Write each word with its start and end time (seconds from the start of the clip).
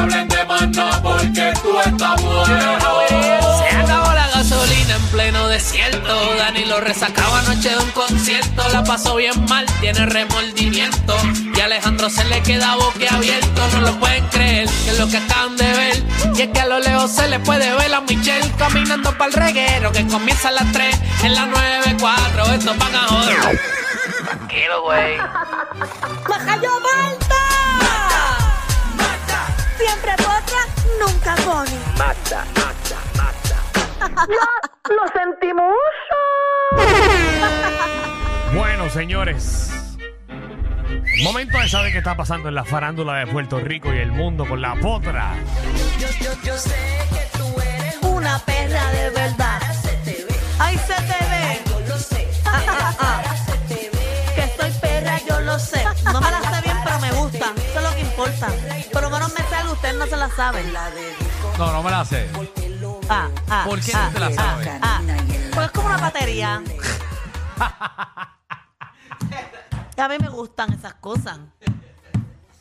hablen 0.00 0.28
de 0.28 0.44
más 0.44 0.68
nada 0.70 1.02
porque 1.02 1.52
tú 1.62 1.78
estás 1.78 2.22
bueno. 2.22 2.78
Se 3.58 3.76
acabó 3.76 4.12
la 4.12 4.28
gasolina 4.28 4.96
en 4.96 5.06
pleno 5.08 5.48
desierto. 5.48 6.34
Dani 6.36 6.64
lo 6.64 6.80
resacaba 6.80 7.40
anoche 7.40 7.70
de 7.70 7.78
un 7.78 7.90
concierto. 7.90 8.68
La 8.72 8.82
pasó 8.82 9.16
bien 9.16 9.44
mal, 9.46 9.66
tiene 9.80 10.06
remordimiento. 10.06 11.16
Y 11.54 11.60
a 11.60 11.64
Alejandro 11.66 12.08
se 12.08 12.24
le 12.24 12.42
queda 12.42 12.76
boquiabierto. 12.76 13.68
No 13.74 13.80
lo 13.82 14.00
pueden 14.00 14.26
creer, 14.28 14.68
que 14.84 14.90
es 14.90 14.98
lo 14.98 15.08
que 15.08 15.18
acaban 15.18 15.56
de 15.56 15.72
ver. 15.72 16.04
Y 16.34 16.42
es 16.42 16.48
que 16.48 16.60
a 16.60 16.66
lo 16.66 16.78
lejos 16.78 17.10
se 17.10 17.28
le 17.28 17.38
puede 17.40 17.72
ver 17.74 17.94
a 17.94 18.00
Michelle 18.00 18.50
caminando 18.58 19.12
para 19.12 19.26
el 19.26 19.32
reguero. 19.34 19.92
Que 19.92 20.06
comienza 20.06 20.48
a 20.48 20.52
las 20.52 20.72
3 20.72 20.96
en 21.24 21.34
las 21.34 21.48
9.4. 21.48 22.54
Estos 22.54 22.78
van 22.78 22.94
a 22.94 23.06
joder. 23.06 23.60
Tranquilo, 24.24 24.82
güey. 24.82 25.18
¡Majayo 26.28 26.70
Malta! 26.80 27.19
Nunca 31.50 31.64
pone. 31.64 31.70
¡Lo 34.88 35.06
sentimos! 35.12 35.74
Bueno, 38.54 38.90
señores. 38.90 39.70
Momento 41.22 41.58
de 41.58 41.68
saber 41.68 41.92
qué 41.92 41.98
está 41.98 42.16
pasando 42.16 42.48
en 42.48 42.54
la 42.54 42.64
farándula 42.64 43.14
de 43.16 43.26
Puerto 43.26 43.60
Rico 43.60 43.92
y 43.92 43.98
el 43.98 44.10
mundo 44.12 44.46
con 44.46 44.60
la 44.60 44.74
potra. 44.76 45.34
Una 48.02 48.38
perra 48.40 48.90
de 48.92 49.10
verdad. 49.10 49.60
¡Ay, 50.58 50.78
se 50.78 50.94
te 50.94 51.02
ve! 51.02 51.60
Ah, 52.52 52.62
ah, 52.66 52.94
ah. 52.98 53.22
Que 54.34 54.52
soy 54.60 54.72
perra, 54.80 55.20
yo 55.28 55.40
lo 55.42 55.56
sé. 55.56 55.84
No 56.04 56.20
me 56.20 56.30
la 56.30 56.49
importa. 58.20 58.52
Por 58.92 59.02
lo 59.02 59.10
menos 59.10 59.32
me 59.32 59.40
sale, 59.48 59.70
usted 59.70 59.98
no 59.98 60.06
se 60.06 60.16
la 60.16 60.30
sabe. 60.30 60.64
No, 61.58 61.72
no 61.72 61.82
me 61.82 61.90
la 61.90 62.04
sé. 62.04 62.30
Ah, 63.08 63.28
ah, 63.48 63.64
¿Por 63.66 63.80
qué 63.80 63.92
ah, 63.94 64.06
no 64.06 64.12
te 64.12 64.20
la 64.20 64.26
ah, 64.26 64.32
sabes? 64.32 64.68
ah. 64.82 65.00
Pues 65.54 65.66
es 65.66 65.72
como 65.72 65.88
una 65.88 65.96
batería. 65.96 66.62
a 69.96 70.08
mí 70.08 70.16
me 70.20 70.28
gustan 70.28 70.72
esas 70.72 70.94
cosas. 70.94 71.38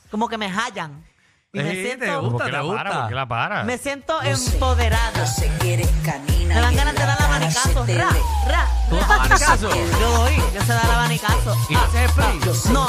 Como 0.09 0.27
que 0.27 0.37
me 0.37 0.49
hallan. 0.49 1.05
Y 1.51 1.57
me 1.57 1.63
te 1.71 1.83
siento, 1.83 2.21
gusta. 2.21 2.37
¿Por 2.37 2.45
qué 2.45 2.51
la 2.51 2.61
gusta? 2.61 2.83
para? 2.83 2.99
¿Por 2.99 3.09
qué 3.09 3.15
la 3.15 3.27
para? 3.27 3.63
me 3.63 3.77
siento 3.79 4.21
empoderada. 4.21 5.25
sé 5.25 5.51
que 5.59 5.73
eres 5.73 5.89
canina. 6.05 6.53
Me 6.55 6.61
dan 6.61 6.75
ganas 6.75 6.93
de 6.93 6.99
dar 6.99 7.19
la 7.19 7.25
abanicazo. 7.25 7.85
te 7.85 7.97
Ra, 7.97 8.09
ra. 8.47 8.67
¿Tú 8.89 8.97
abanicazo? 8.99 9.69
Yo 9.69 10.11
doy, 10.17 10.35
yo 10.53 10.61
sé 10.61 10.67
dar 10.73 10.91
abanicazo. 10.91 11.57
¿Y 11.69 11.73
no 11.73 11.79
haces 11.79 12.11
sé 12.11 12.69
No, 12.71 12.87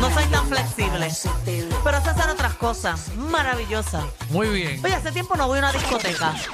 no 0.00 0.10
soy 0.14 0.24
tan 0.26 0.46
flexible. 0.46 1.10
te. 1.10 1.76
Pero 1.82 2.00
sé 2.00 2.10
hacer 2.10 2.30
otras 2.30 2.54
cosas. 2.54 3.08
Maravillosas. 3.16 4.04
Muy 4.30 4.48
bien. 4.48 4.80
Oye, 4.84 4.94
hace 4.94 5.10
tiempo 5.10 5.34
no 5.34 5.48
voy 5.48 5.58
a 5.58 5.62
una 5.62 5.72
discoteca. 5.72 6.28
Hace 6.30 6.48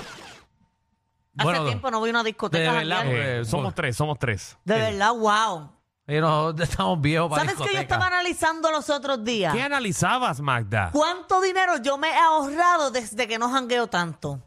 Bueno, 1.44 1.64
tiempo 1.66 1.90
no 1.90 1.98
voy 2.00 2.08
a 2.08 2.12
una 2.12 2.24
discoteca. 2.24 2.72
de 2.72 2.78
verdad. 2.78 3.02
Eh, 3.06 3.44
somos 3.44 3.74
tres, 3.74 3.94
somos 3.96 4.18
tres. 4.18 4.56
De 4.64 4.78
verdad, 4.78 5.12
wow. 5.12 5.72
Y 6.08 6.14
nosotros 6.20 6.68
estamos 6.70 7.00
viejos 7.00 7.28
para 7.28 7.42
¿Sabes 7.42 7.54
qué 7.54 7.58
yo 7.58 7.64
discoteca. 7.64 7.82
estaba 7.94 8.06
analizando 8.06 8.70
los 8.70 8.88
otros 8.90 9.22
días? 9.22 9.54
¿Qué 9.54 9.62
analizabas, 9.62 10.40
Magda? 10.40 10.90
¿Cuánto 10.92 11.40
dinero 11.40 11.76
yo 11.82 11.98
me 11.98 12.08
he 12.08 12.18
ahorrado 12.18 12.90
desde 12.90 13.28
que 13.28 13.38
no 13.38 13.50
jangueo 13.50 13.86
tanto? 13.88 14.40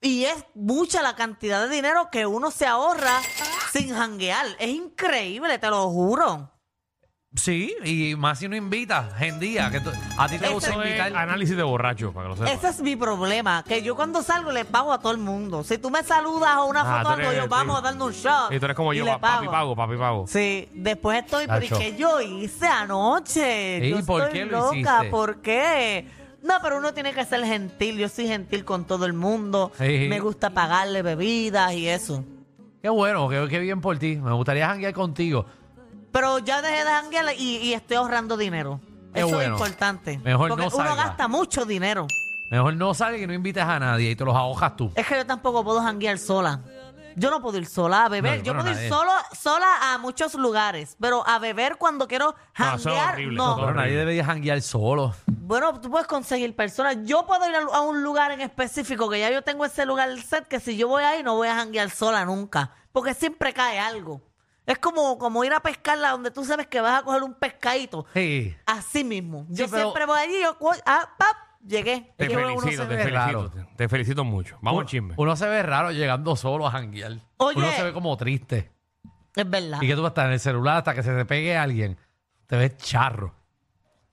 Y 0.00 0.24
es 0.26 0.44
mucha 0.54 1.02
la 1.02 1.16
cantidad 1.16 1.62
de 1.66 1.74
dinero 1.74 2.10
que 2.12 2.26
uno 2.26 2.50
se 2.50 2.66
ahorra 2.66 3.20
sin 3.72 3.94
janguear. 3.94 4.46
Es 4.58 4.68
increíble, 4.68 5.58
te 5.58 5.68
lo 5.70 5.88
juro. 5.88 6.52
Sí, 7.36 7.76
y 7.84 8.16
más 8.16 8.38
si 8.38 8.46
uno 8.46 8.56
invita, 8.56 9.10
gendía, 9.18 9.70
que 9.70 9.80
tú- 9.80 9.90
a 10.18 10.26
ti 10.26 10.38
te 10.38 10.46
Ese- 10.46 10.54
gusta 10.54 10.70
Eso 10.70 10.82
es 10.82 10.88
invitar. 10.88 11.16
análisis 11.16 11.56
de 11.56 11.62
borracho, 11.62 12.12
para 12.12 12.24
que 12.24 12.28
lo 12.30 12.36
sepas. 12.36 12.52
Ese 12.64 12.68
es 12.68 12.80
mi 12.80 12.96
problema, 12.96 13.62
que 13.62 13.82
yo 13.82 13.94
cuando 13.94 14.22
salgo 14.22 14.50
le 14.52 14.64
pago 14.64 14.92
a 14.92 14.98
todo 15.00 15.12
el 15.12 15.18
mundo. 15.18 15.62
Si 15.62 15.76
tú 15.78 15.90
me 15.90 16.02
saludas 16.02 16.56
o 16.58 16.64
una 16.64 16.80
Ah, 16.80 16.84
foto 16.84 16.98
o 17.00 17.02
tú 17.02 17.08
algo, 17.20 17.30
eres- 17.30 17.42
yo 17.44 17.48
vamos 17.48 17.78
a 17.78 17.82
darnos 17.82 18.06
un 18.08 18.12
shot. 18.14 18.52
Y 18.52 18.58
tú 18.58 18.64
eres 18.64 18.76
como 18.76 18.94
y 18.94 18.98
yo, 18.98 19.04
le 19.04 19.12
pa- 19.12 19.18
papi 19.36 19.46
pago, 19.48 19.76
papi 19.76 19.96
pago. 19.96 20.26
Sí, 20.26 20.68
después 20.72 21.22
estoy, 21.24 21.46
pero 21.46 21.58
¿y 21.64 21.68
Nacho. 21.68 21.78
qué 21.78 21.96
yo 21.96 22.20
hice 22.22 22.66
anoche? 22.66 23.80
¿Y 23.86 23.90
yo 23.90 24.04
por 24.06 24.22
estoy 24.22 24.38
qué 24.38 24.46
lo 24.46 24.58
loca, 24.58 24.76
hiciste? 24.76 25.10
¿por 25.10 25.42
qué? 25.42 26.08
No, 26.42 26.54
pero 26.62 26.78
uno 26.78 26.94
tiene 26.94 27.12
que 27.12 27.24
ser 27.24 27.44
gentil. 27.44 27.98
Yo 27.98 28.08
soy 28.08 28.28
gentil 28.28 28.64
con 28.64 28.86
todo 28.86 29.04
el 29.04 29.12
mundo. 29.12 29.72
Sí. 29.78 30.06
Me 30.08 30.20
gusta 30.20 30.50
pagarle 30.50 31.02
bebidas 31.02 31.72
y 31.74 31.88
eso. 31.88 32.24
Qué 32.80 32.88
bueno, 32.88 33.28
qué, 33.28 33.46
qué 33.50 33.58
bien 33.58 33.80
por 33.80 33.98
ti. 33.98 34.16
Me 34.16 34.32
gustaría 34.32 34.66
janguear 34.68 34.92
contigo. 34.94 35.44
Pero 36.16 36.38
ya 36.38 36.62
dejé 36.62 36.82
de 36.82 36.90
janguear 36.90 37.26
y, 37.36 37.56
y 37.58 37.74
estoy 37.74 37.98
ahorrando 37.98 38.38
dinero. 38.38 38.80
Qué 39.12 39.20
Eso 39.20 39.28
bueno. 39.28 39.42
es 39.42 39.48
importante. 39.60 40.16
Mejor 40.24 40.48
porque 40.48 40.64
no 40.64 40.68
uno 40.74 40.86
salga. 40.88 41.04
gasta 41.04 41.28
mucho 41.28 41.66
dinero. 41.66 42.06
Mejor 42.50 42.74
no 42.74 42.94
salgas 42.94 43.20
y 43.20 43.26
no 43.26 43.34
invites 43.34 43.62
a 43.62 43.78
nadie 43.78 44.10
y 44.12 44.16
te 44.16 44.24
los 44.24 44.34
ahogas 44.34 44.76
tú. 44.76 44.90
Es 44.94 45.06
que 45.06 45.14
yo 45.16 45.26
tampoco 45.26 45.62
puedo 45.62 45.82
janguear 45.82 46.16
sola. 46.18 46.60
Yo 47.16 47.30
no 47.30 47.42
puedo 47.42 47.58
ir 47.58 47.66
sola 47.66 48.06
a 48.06 48.08
beber. 48.08 48.38
No, 48.38 48.44
yo 48.44 48.54
bueno, 48.54 48.70
puedo 48.70 48.82
ir 48.82 48.88
solo, 48.88 49.10
sola 49.38 49.66
a 49.92 49.98
muchos 49.98 50.34
lugares. 50.34 50.96
Pero 50.98 51.22
a 51.26 51.38
beber 51.38 51.76
cuando 51.76 52.08
quiero 52.08 52.34
No, 52.58 52.66
eso 52.66 52.76
es 52.76 52.82
janguear, 52.84 53.12
horrible, 53.14 53.36
no. 53.36 53.52
eso 53.52 53.56
Pero 53.60 53.74
nadie 53.74 53.96
debería 53.96 54.24
janguear 54.24 54.62
solo. 54.62 55.14
Bueno, 55.26 55.78
tú 55.80 55.90
puedes 55.90 56.06
conseguir 56.06 56.56
personas. 56.56 56.96
Yo 57.04 57.26
puedo 57.26 57.46
ir 57.46 57.56
a, 57.56 57.60
a 57.76 57.80
un 57.82 58.02
lugar 58.02 58.32
en 58.32 58.40
específico, 58.40 59.10
que 59.10 59.20
ya 59.20 59.30
yo 59.30 59.42
tengo 59.42 59.66
ese 59.66 59.84
lugar 59.84 60.08
set, 60.22 60.48
que 60.48 60.60
si 60.60 60.78
yo 60.78 60.88
voy 60.88 61.04
ahí 61.04 61.22
no 61.22 61.34
voy 61.36 61.48
a 61.48 61.56
janguear 61.56 61.90
sola 61.90 62.24
nunca. 62.24 62.70
Porque 62.92 63.12
siempre 63.12 63.52
cae 63.52 63.78
algo. 63.78 64.22
Es 64.66 64.78
como, 64.78 65.16
como 65.16 65.44
ir 65.44 65.52
a 65.52 65.60
pescarla 65.60 66.10
donde 66.10 66.30
tú 66.32 66.44
sabes 66.44 66.66
que 66.66 66.80
vas 66.80 67.00
a 67.00 67.04
coger 67.04 67.22
un 67.22 67.34
pescadito. 67.34 68.04
Sí. 68.12 68.54
Así 68.66 69.04
mismo. 69.04 69.46
Yo 69.48 69.66
Sí, 69.66 69.70
pero- 69.70 69.84
siempre 69.84 70.06
voy 70.06 70.18
allí, 70.18 70.42
yo 70.42 70.58
cu- 70.58 70.70
ah, 70.84 71.08
pap, 71.16 71.36
llegué. 71.64 72.12
Te 72.16 72.24
Es 72.24 72.30
que 72.30 72.36
uno 72.36 72.58
felicito, 72.58 72.82
se 72.82 72.88
te 72.88 72.96
ve 72.96 73.02
felicito. 73.04 73.26
raro. 73.26 73.50
te- 73.50 73.64
Te 73.76 73.88
felicito 73.88 74.24
mucho. 74.24 74.56
Vamos 74.60 74.70
al 74.80 74.82
uno, 74.82 74.88
chisme. 74.88 75.14
uno 75.16 75.36
se 75.36 75.48
ve 75.48 75.62
raro 75.62 75.92
llegando 75.92 76.34
solo 76.34 76.66
a 76.66 76.72
janguear. 76.72 77.12
Oye. 77.36 77.58
Uno 77.58 77.70
se 77.70 77.84
ve 77.84 77.92
como 77.92 78.16
triste. 78.16 78.72
Es 79.36 79.48
verdad. 79.48 79.80
Y 79.80 79.86
que 79.86 79.94
tú 79.94 80.02
vas 80.02 80.08
a 80.08 80.12
estar 80.12 80.26
en 80.26 80.32
el 80.32 80.40
celular 80.40 80.78
hasta 80.78 80.94
que 80.94 81.02
se 81.04 81.14
te 81.14 81.24
pegue 81.24 81.56
alguien. 81.56 81.96
Te 82.48 82.56
ves 82.56 82.76
charro. 82.78 83.34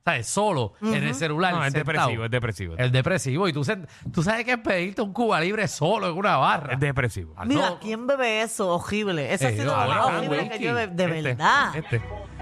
¿Sabes? 0.06 0.28
Solo 0.28 0.74
en 0.82 0.96
el 0.96 1.16
celular. 1.16 1.54
No, 1.54 1.64
es 1.64 1.72
sentado. 1.72 1.94
depresivo, 1.94 2.26
es 2.26 2.32
depresivo. 2.32 2.76
El 2.78 2.92
depresivo. 2.92 3.48
Y 3.48 3.54
tú, 3.54 3.64
se- 3.64 3.88
tú 4.12 4.22
sabes 4.22 4.44
que 4.44 4.52
es 4.52 4.58
pedirte 4.58 5.02
un 5.02 5.14
Cuba 5.14 5.40
libre 5.40 5.66
solo 5.70 6.10
en 6.10 6.18
una 6.18 6.36
barra. 6.36 6.74
Es 6.74 6.80
depresivo. 6.82 7.34
Ah, 7.38 7.46
Mira, 7.46 7.70
no. 7.70 7.80
¿quién 7.80 8.06
bebe 8.06 8.42
eso? 8.42 8.68
Horrible. 8.76 9.34
Eso 9.34 9.46
ha 9.48 9.50
Eh, 9.52 9.54
sido 9.54 9.72
lo 9.72 9.88
más 9.88 10.06
horrible 10.08 10.38
que 10.40 10.50
whisky. 10.50 10.64
yo 10.66 10.72
he 10.78 10.88
de 10.88 11.04
Este, 11.06 11.22
verdad. 11.22 11.76
Este. 11.78 12.00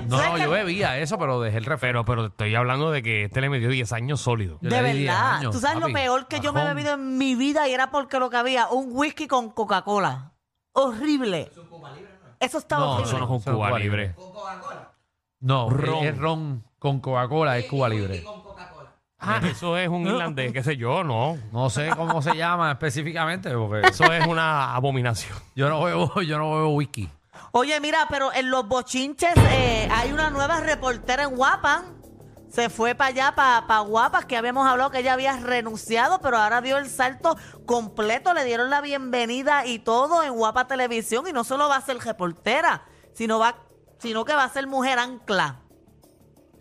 No, 0.07 0.17
¿Sabes 0.17 0.31
no, 0.31 0.35
que- 0.37 0.41
yo 0.43 0.49
bebía 0.49 0.97
eso, 0.97 1.19
pero 1.19 1.39
dejé 1.39 1.57
el 1.59 1.65
refero. 1.65 2.03
Pero, 2.03 2.05
pero 2.05 2.25
estoy 2.29 2.55
hablando 2.55 2.89
de 2.89 3.03
que 3.03 3.25
este 3.25 3.41
le 3.41 3.49
metió 3.49 3.69
10 3.69 3.91
años 3.93 4.21
sólidos. 4.21 4.57
Yo 4.61 4.69
de 4.71 4.81
le 4.81 4.93
di 4.93 4.99
10 5.01 5.11
verdad. 5.13 5.35
años, 5.35 5.53
Tú 5.53 5.59
sabes 5.59 5.79
lo 5.79 5.93
peor 5.93 6.27
que 6.27 6.39
yo 6.39 6.53
me 6.53 6.63
he 6.63 6.65
bebido 6.65 6.93
en 6.95 7.17
mi 7.19 7.35
vida 7.35 7.67
y 7.67 7.73
era 7.73 7.91
porque 7.91 8.17
lo 8.17 8.31
que 8.31 8.37
había, 8.37 8.69
un 8.69 8.87
whisky 8.91 9.27
con 9.27 9.51
Coca-Cola. 9.51 10.31
Horrible. 10.73 11.51
Eso 12.39 12.57
está 12.57 12.77
No, 12.77 12.93
horrible. 12.93 13.07
Eso 13.09 13.17
no 13.19 13.25
es 13.25 13.29
un 13.29 13.35
Eso 13.37 13.49
es 13.51 13.55
Cuba 13.55 13.67
Cuba 13.67 13.79
libre. 13.79 14.15
No, 15.41 15.69
Ron. 15.69 16.03
es 16.05 16.17
ron 16.17 16.63
con 16.81 16.99
Coca-Cola, 16.99 17.59
es 17.59 17.67
Cuba 17.67 17.87
libre. 17.87 18.25
Ah, 19.19 19.39
eso 19.43 19.77
es 19.77 19.87
un 19.87 20.01
irlandés, 20.07 20.51
qué 20.51 20.63
sé 20.63 20.77
yo, 20.77 21.03
no. 21.03 21.37
No 21.51 21.69
sé 21.69 21.91
cómo 21.95 22.23
se 22.23 22.35
llama 22.35 22.71
específicamente, 22.71 23.53
porque 23.53 23.87
Eso 23.87 24.11
es 24.11 24.25
una 24.25 24.73
abominación. 24.73 25.37
yo 25.55 25.69
no 25.69 25.83
bebo, 25.83 26.23
yo 26.23 26.39
no 26.39 26.55
bebo 26.55 26.69
whisky. 26.73 27.07
Oye, 27.51 27.79
mira, 27.79 28.07
pero 28.09 28.33
en 28.33 28.49
los 28.49 28.67
bochinches 28.67 29.31
eh, 29.51 29.87
hay 29.91 30.11
una 30.11 30.31
nueva 30.31 30.59
reportera 30.61 31.21
en 31.21 31.35
Guapa. 31.35 31.83
Se 32.49 32.71
fue 32.71 32.95
para 32.95 33.09
allá, 33.09 33.35
para 33.35 33.79
Guapas, 33.81 34.25
que 34.25 34.35
habíamos 34.35 34.67
hablado 34.67 34.89
que 34.89 34.99
ella 34.99 35.13
había 35.13 35.37
renunciado, 35.37 36.19
pero 36.19 36.37
ahora 36.39 36.61
dio 36.61 36.79
el 36.79 36.89
salto 36.89 37.37
completo, 37.67 38.33
le 38.33 38.43
dieron 38.43 38.71
la 38.71 38.81
bienvenida 38.81 39.67
y 39.67 39.77
todo 39.77 40.23
en 40.23 40.33
Guapa 40.33 40.65
Televisión. 40.65 41.27
Y 41.27 41.31
no 41.31 41.43
solo 41.43 41.69
va 41.69 41.75
a 41.75 41.81
ser 41.81 41.99
reportera, 41.99 42.85
sino, 43.13 43.37
va, 43.37 43.57
sino 43.99 44.25
que 44.25 44.33
va 44.33 44.45
a 44.45 44.49
ser 44.49 44.65
mujer 44.65 44.97
ancla. 44.97 45.59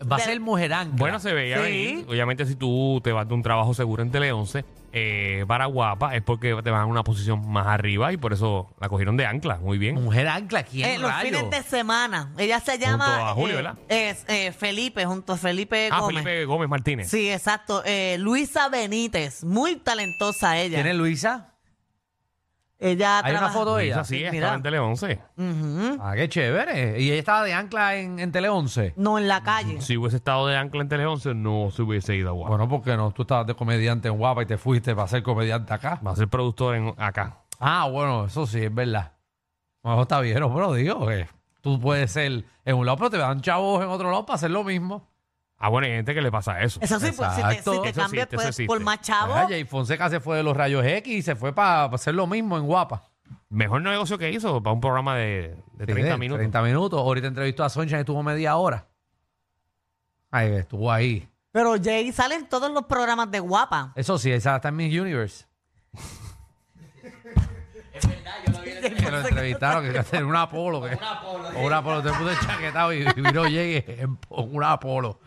Va 0.09 0.15
a 0.17 0.19
ser 0.19 0.39
mujerán. 0.39 0.95
Bueno, 0.95 1.19
se 1.19 1.33
veía 1.33 1.57
Sí. 1.57 1.63
venir. 1.63 2.05
Obviamente, 2.07 2.45
si 2.45 2.55
tú 2.55 3.01
te 3.03 3.11
vas 3.11 3.27
de 3.27 3.33
un 3.33 3.43
trabajo 3.43 3.73
seguro 3.73 4.01
en 4.03 4.11
Tele 4.11 4.31
11 4.31 4.63
eh, 4.93 5.45
para 5.47 5.65
Guapa, 5.67 6.15
es 6.15 6.21
porque 6.21 6.55
te 6.63 6.69
van 6.71 6.81
a 6.81 6.85
una 6.85 7.03
posición 7.03 7.47
más 7.49 7.67
arriba 7.67 8.11
y 8.11 8.17
por 8.17 8.33
eso 8.33 8.73
la 8.79 8.89
cogieron 8.89 9.15
de 9.17 9.25
ancla. 9.25 9.57
Muy 9.57 9.77
bien. 9.77 9.95
Mujer 9.95 10.27
ancla, 10.27 10.63
¿quién 10.63 10.89
Eh, 10.89 10.97
los 10.97 11.13
fines 11.21 11.49
de 11.49 11.63
semana. 11.63 12.31
Ella 12.37 12.59
se 12.59 12.77
llama. 12.77 13.29
a 13.29 13.33
Julio, 13.33 13.53
eh, 13.53 13.55
¿verdad? 13.57 13.75
es, 13.89 14.25
eh, 14.27 14.51
Felipe, 14.51 15.05
junto 15.05 15.33
a 15.33 15.37
Felipe 15.37 15.89
Ah, 15.91 15.99
Gómez. 16.01 16.23
Felipe 16.23 16.45
Gómez 16.45 16.67
Martínez. 16.69 17.09
Sí, 17.09 17.29
exacto. 17.31 17.83
Eh, 17.85 18.17
Luisa 18.19 18.67
Benítez, 18.69 19.43
muy 19.43 19.75
talentosa 19.77 20.57
ella. 20.59 20.75
¿Quién 20.77 20.87
es 20.87 20.95
Luisa? 20.95 21.50
Ella 22.83 23.19
Hay 23.19 23.31
una 23.31 23.39
trabaja- 23.41 23.53
foto 23.59 23.75
de 23.75 23.85
ella. 23.85 24.03
sí, 24.03 24.15
mira. 24.17 24.31
estaba 24.33 24.55
en 24.55 24.63
Tele 24.63 24.79
11. 24.79 25.19
Ujú. 25.37 25.97
Ah, 26.01 26.13
qué 26.15 26.27
chévere. 26.27 26.99
Y 26.99 27.11
ella 27.11 27.19
estaba 27.19 27.43
de 27.43 27.53
ancla 27.53 27.95
en, 27.95 28.17
en 28.17 28.31
Tele 28.31 28.49
11. 28.49 28.95
No 28.97 29.19
en 29.19 29.27
la 29.27 29.43
calle. 29.43 29.79
Si 29.81 29.95
hubiese 29.97 30.17
estado 30.17 30.47
de 30.47 30.57
ancla 30.57 30.81
en 30.81 30.89
Tele 30.89 31.05
11, 31.05 31.35
no 31.35 31.69
se 31.69 31.83
hubiese 31.83 32.15
ido 32.15 32.29
a 32.29 32.31
Guapa. 32.31 32.49
Bueno, 32.49 32.67
porque 32.67 32.97
no, 32.97 33.11
tú 33.11 33.21
estabas 33.21 33.45
de 33.45 33.53
comediante 33.53 34.07
en 34.07 34.17
Guapa 34.17 34.41
y 34.41 34.47
te 34.47 34.57
fuiste 34.57 34.95
para 34.95 35.07
ser 35.07 35.21
comediante 35.21 35.71
acá. 35.73 36.01
Va 36.05 36.11
a 36.11 36.15
ser 36.15 36.27
productor 36.27 36.75
en, 36.75 36.93
acá. 36.97 37.37
Ah, 37.59 37.87
bueno, 37.91 38.25
eso 38.25 38.47
sí, 38.47 38.63
es 38.63 38.73
verdad. 38.73 39.11
Bueno, 39.83 40.01
está 40.01 40.19
bien, 40.19 40.39
no, 40.39 40.51
pero 40.53 40.73
digo 40.73 41.05
que 41.05 41.27
tú 41.61 41.79
puedes 41.79 42.11
ser 42.11 42.43
en 42.65 42.75
un 42.75 42.85
lado, 42.87 42.97
pero 42.97 43.09
te 43.11 43.17
dan 43.17 43.41
chavos 43.41 43.83
en 43.83 43.89
otro 43.89 44.09
lado 44.09 44.25
para 44.25 44.35
hacer 44.37 44.49
lo 44.49 44.63
mismo. 44.63 45.07
Ah, 45.63 45.69
bueno, 45.69 45.85
hay 45.85 45.93
gente 45.93 46.15
que 46.15 46.21
le 46.21 46.31
pasa 46.31 46.59
eso. 46.61 46.79
Eso 46.81 46.99
sí, 46.99 47.11
pues 47.15 47.29
si 47.35 47.41
te, 47.43 47.47
Exacto. 47.49 47.73
si 47.75 47.81
te 47.83 47.89
Eso 47.89 48.01
cambias 48.01 48.23
existe, 48.23 48.35
pues, 48.35 48.45
por 48.67 48.77
existe. 48.77 48.79
más 48.79 49.01
chavo. 49.01 49.33
Ah, 49.35 49.45
Jay 49.47 49.63
Fonseca 49.63 50.09
se 50.09 50.19
fue 50.19 50.37
de 50.37 50.43
los 50.43 50.57
rayos 50.57 50.83
X 50.83 51.13
y 51.13 51.21
se 51.21 51.35
fue 51.35 51.53
para 51.53 51.83
hacer 51.85 52.15
lo 52.15 52.25
mismo 52.25 52.57
en 52.57 52.65
Guapa. 52.65 53.03
Mejor 53.49 53.81
negocio 53.83 54.17
que 54.17 54.31
hizo 54.31 54.63
para 54.63 54.73
un 54.73 54.81
programa 54.81 55.15
de, 55.15 55.55
de 55.73 55.85
Sí, 55.85 55.91
30 55.93 56.11
de 56.13 56.17
minutos. 56.17 56.39
30 56.39 56.61
minutos. 56.63 56.99
Ahorita 56.99 57.27
entrevistó 57.27 57.63
a 57.63 57.69
Soncha 57.69 57.97
y 57.97 57.99
estuvo 57.99 58.23
media 58.23 58.55
hora. 58.55 58.87
Ahí 60.31 60.51
estuvo 60.53 60.91
ahí. 60.91 61.27
Pero 61.51 61.75
Jay 61.81 62.11
sale 62.11 62.35
en 62.35 62.47
todos 62.49 62.71
los 62.71 62.85
programas 62.85 63.29
de 63.29 63.39
guapa. 63.39 63.91
Eso 63.95 64.17
sí, 64.17 64.31
esa 64.31 64.55
está 64.55 64.69
en 64.69 64.75
Miss 64.77 64.99
Universe. 64.99 65.45
Que 68.81 69.11
lo 69.11 69.19
entrevistaron, 69.19 69.91
que 69.91 69.99
hacer 69.99 70.25
un 70.25 70.35
Apolo. 70.35 70.81
Que, 70.81 70.97
o 71.55 71.67
un 71.67 71.73
Apolo. 71.73 72.01
Te 72.01 72.09
puso 72.09 72.33
chaquetado 72.43 72.91
y, 72.93 73.01
y 73.01 73.13
vino 73.21 73.45
llegue 73.45 73.85
en 74.01 74.17
en 74.29 74.55
un 74.55 74.63
Apolo. 74.63 75.19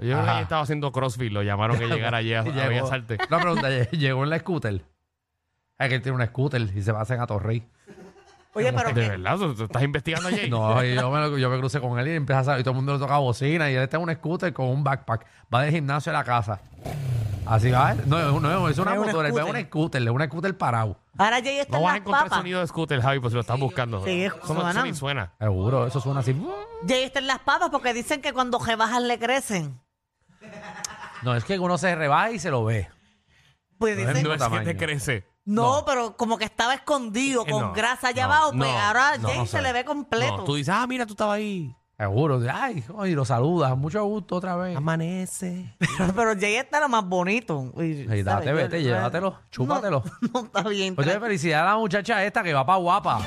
Yo 0.00 0.06
creo 0.12 0.24
que 0.24 0.30
Ajá. 0.30 0.40
estaba 0.40 0.62
haciendo 0.62 0.90
CrossFit, 0.92 1.30
lo 1.32 1.42
llamaron 1.42 1.78
que 1.78 1.86
llegara 1.86 2.18
allí 2.18 2.34
a, 2.34 2.40
a 2.40 2.42
Bellas 2.42 2.90
Artes. 2.90 3.18
Una 3.28 3.38
pregunta, 3.40 3.68
lle- 3.70 3.90
llegó 3.90 4.24
en 4.24 4.30
la 4.30 4.38
scooter. 4.40 4.84
Es 5.78 5.88
que 5.88 5.94
él 5.96 6.02
tiene 6.02 6.16
una 6.16 6.26
scooter 6.26 6.60
y 6.62 6.82
se 6.82 6.92
va 6.92 7.00
a 7.00 7.02
hacer 7.02 7.20
a 7.20 7.26
Torrey. 7.26 7.66
Oye, 8.56 8.72
pero 8.72 8.88
¿De 8.92 8.94
que, 9.02 9.08
verdad? 9.08 9.36
¿Tú, 9.36 9.64
estás 9.64 9.82
investigando 9.82 10.28
allí? 10.28 10.48
No, 10.50 10.82
yo 10.82 11.10
me, 11.10 11.20
lo- 11.20 11.38
yo 11.38 11.50
me 11.50 11.58
crucé 11.58 11.80
con 11.80 11.98
él 11.98 12.08
y 12.08 12.12
empieza 12.12 12.40
a 12.40 12.44
salir, 12.44 12.60
y 12.60 12.64
todo 12.64 12.72
el 12.72 12.76
mundo 12.76 12.92
le 12.94 12.98
toca 12.98 13.18
bocina 13.18 13.70
y 13.70 13.74
él 13.74 13.82
está 13.82 13.96
en 13.96 14.04
un 14.04 14.14
scooter 14.14 14.52
con 14.52 14.66
un 14.66 14.82
backpack. 14.84 15.26
Va 15.52 15.62
del 15.62 15.72
gimnasio 15.72 16.10
a 16.10 16.14
la 16.14 16.24
casa. 16.24 16.60
Así 17.46 17.70
va. 17.70 17.94
No, 18.06 18.40
no, 18.40 18.68
es 18.68 18.78
una 18.78 18.92
Es 18.94 18.98
un 18.98 19.04
motora, 19.06 19.28
él 19.28 19.34
ve 19.34 19.40
scooter. 19.42 19.60
un 19.62 19.66
scooter, 19.68 20.02
es 20.02 20.08
un 20.08 20.22
scooter 20.24 20.56
parado. 20.56 20.98
ahora 21.18 21.42
Jay 21.42 21.58
está 21.58 21.72
No 21.72 21.78
en 21.78 21.84
vas 21.84 21.94
a 21.94 21.96
encontrar 21.98 22.24
papas. 22.24 22.38
sonido 22.38 22.60
de 22.60 22.66
scooter, 22.66 23.00
Javi, 23.02 23.20
pues 23.20 23.32
si 23.32 23.34
lo 23.34 23.40
estás 23.42 23.60
buscando. 23.60 24.02
Sí, 24.04 24.24
eso, 24.24 24.36
no, 24.54 24.72
suena. 24.72 24.94
suena. 24.94 25.32
Seguro, 25.38 25.86
eso 25.86 26.00
suena 26.00 26.20
así. 26.20 26.34
Jay 26.88 27.02
está 27.02 27.18
en 27.18 27.26
las 27.26 27.40
papas 27.40 27.68
porque 27.70 27.92
dicen 27.92 28.22
que 28.22 28.32
cuando 28.32 28.58
rebajas 28.58 29.02
le 29.02 29.18
crecen. 29.18 29.78
No, 31.22 31.34
es 31.34 31.44
que 31.44 31.58
uno 31.58 31.78
se 31.78 31.94
rebaja 31.94 32.30
y 32.32 32.38
se 32.38 32.50
lo 32.50 32.64
ve. 32.64 32.88
Pues 33.78 33.96
No 33.96 34.02
es 34.02 34.08
dicen, 34.08 34.22
No 34.22 34.28
no 34.28 34.34
es 34.34 34.38
que 34.40 34.44
tamaño. 34.44 34.64
te 34.64 34.76
crece. 34.76 35.26
no, 35.46 35.84
pero 35.86 36.16
como 36.16 36.38
que 36.38 36.44
estaba 36.44 36.74
escondido 36.74 37.44
Eh, 37.46 37.50
con 37.50 37.60
no, 37.62 37.72
grasa 37.72 38.08
allá 38.08 38.26
no, 38.26 38.32
abajo, 38.32 38.50
pues 38.56 38.70
no, 38.70 38.78
ahora 38.78 39.16
no, 39.18 39.28
Jay 39.28 39.38
no 39.38 39.46
se 39.46 39.56
sé. 39.56 39.62
le 39.62 39.72
ve 39.72 39.84
completo. 39.84 40.36
No, 40.38 40.44
tú 40.44 40.54
dices, 40.54 40.74
ah, 40.74 40.86
mira, 40.86 41.06
tú 41.06 41.12
estabas 41.14 41.36
ahí. 41.36 41.74
Seguro. 41.96 42.40
Ay, 42.52 42.82
ay, 42.98 43.14
lo 43.14 43.24
saludas. 43.24 43.76
Mucho 43.76 44.02
gusto 44.04 44.36
otra 44.36 44.56
vez. 44.56 44.76
Amanece. 44.76 45.76
pero 46.16 46.34
Jay 46.38 46.56
está 46.56 46.80
lo 46.80 46.88
más 46.88 47.04
bonito. 47.06 47.72
Y, 47.76 48.06
Ay, 48.10 48.22
date, 48.22 48.46
¿sabes? 48.46 48.54
vete, 48.54 48.82
Yo- 48.82 48.90
llévatelo, 48.90 49.38
chúpatelo. 49.50 50.02
No, 50.20 50.28
no, 50.34 50.40
está 50.46 50.62
bien. 50.64 50.94
Pues 50.94 51.06
tranquilo. 51.06 51.26
felicidad 51.26 51.62
a 51.62 51.72
la 51.72 51.76
muchacha 51.78 52.24
esta 52.24 52.42
que 52.42 52.52
va 52.52 52.66
para 52.66 52.78
guapa 52.78 53.20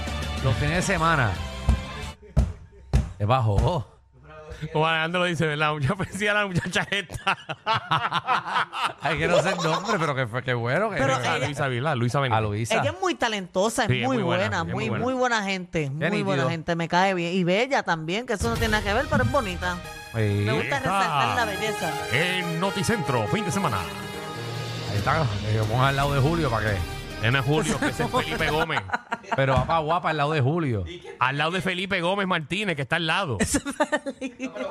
los 0.44 0.54
fines 0.56 0.75
de 0.75 0.81
semana. 0.81 1.31
Es 3.18 3.25
bajo. 3.25 3.86
Como 4.74 4.88
Alejandro 4.88 5.19
lo 5.21 5.25
dice, 5.27 5.45
¿verdad? 5.48 5.74
Mucha 5.74 5.95
felicidad 5.95 6.38
a 6.38 6.42
la 6.42 6.48
muchacha 6.48 6.88
esta. 6.92 7.38
Ay, 9.01 9.18
que 9.18 9.27
no 9.27 9.42
sé 9.42 9.50
el 9.51 9.57
nombre, 9.57 9.98
pero 10.00 10.15
que, 10.15 10.27
fue- 10.27 10.44
que 10.44 10.54
bueno. 10.54 10.89
Que, 10.89 10.98
Pero 10.98 11.15
a 11.15 11.19
ella- 11.38 11.45
Luisa 11.45 11.68
Vila, 11.68 11.95
Luisa 11.95 12.18
a 12.18 12.21
Benítez. 12.21 12.42
Luisa. 12.44 12.75
Ella 12.75 12.92
es 12.92 13.00
muy 13.00 13.15
talentosa, 13.15 13.83
es 13.83 13.89
Sí, 13.89 14.01
es 14.01 14.07
muy, 14.07 14.18
buena, 14.18 14.57
es 14.59 14.63
muy 14.65 14.74
muy, 14.74 14.89
buena. 14.89 15.04
muy 15.06 15.13
buena 15.13 15.44
gente, 15.44 15.89
muy 15.89 16.06
nítido. 16.09 16.25
buena 16.25 16.50
gente, 16.50 16.75
me 16.75 16.88
cae 16.88 17.13
bien. 17.13 17.33
Y 17.33 17.44
bella 17.44 17.83
también, 17.83 18.25
que 18.25 18.33
eso 18.33 18.50
no 18.50 18.56
tiene 18.56 18.69
nada 18.74 18.83
que 18.83 18.94
ver, 18.94 19.06
pero 19.09 19.24
es 19.24 19.31
bonita. 19.31 19.75
Sí, 20.15 20.21
Me 20.45 20.54
gusta 20.54 20.80
resaltar 20.80 21.36
la 21.36 21.45
belleza. 21.45 21.92
En 22.12 22.60
Noticentro, 22.60 23.27
fin 23.27 23.45
de 23.45 23.51
semana. 23.51 23.77
ahí 24.92 24.98
está. 24.98 25.24
Que 25.51 25.60
ponga 25.69 25.89
al 25.89 25.95
lado 25.95 26.13
de 26.13 26.19
Julio 26.21 26.50
para 26.50 26.71
que. 26.71 26.97
En 27.24 27.36
Julio, 27.44 27.78
que 27.80 27.88
es 27.88 28.00
el 28.00 28.08
Felipe 28.08 28.50
Gómez. 28.52 28.80
Pero 29.36 29.54
va 29.56 29.66
para 29.68 29.80
guapa 29.80 30.10
al 30.12 30.18
lado 30.18 30.31
de 30.31 30.40
Julio. 30.42 30.86
Al 31.19 31.38
lado 31.38 31.52
de 31.52 31.62
Felipe 31.62 32.00
Gómez 32.00 32.28
Martínez, 32.28 32.75
que 32.75 32.84
está 32.84 32.96
al 32.98 33.08
lado. 33.08 33.38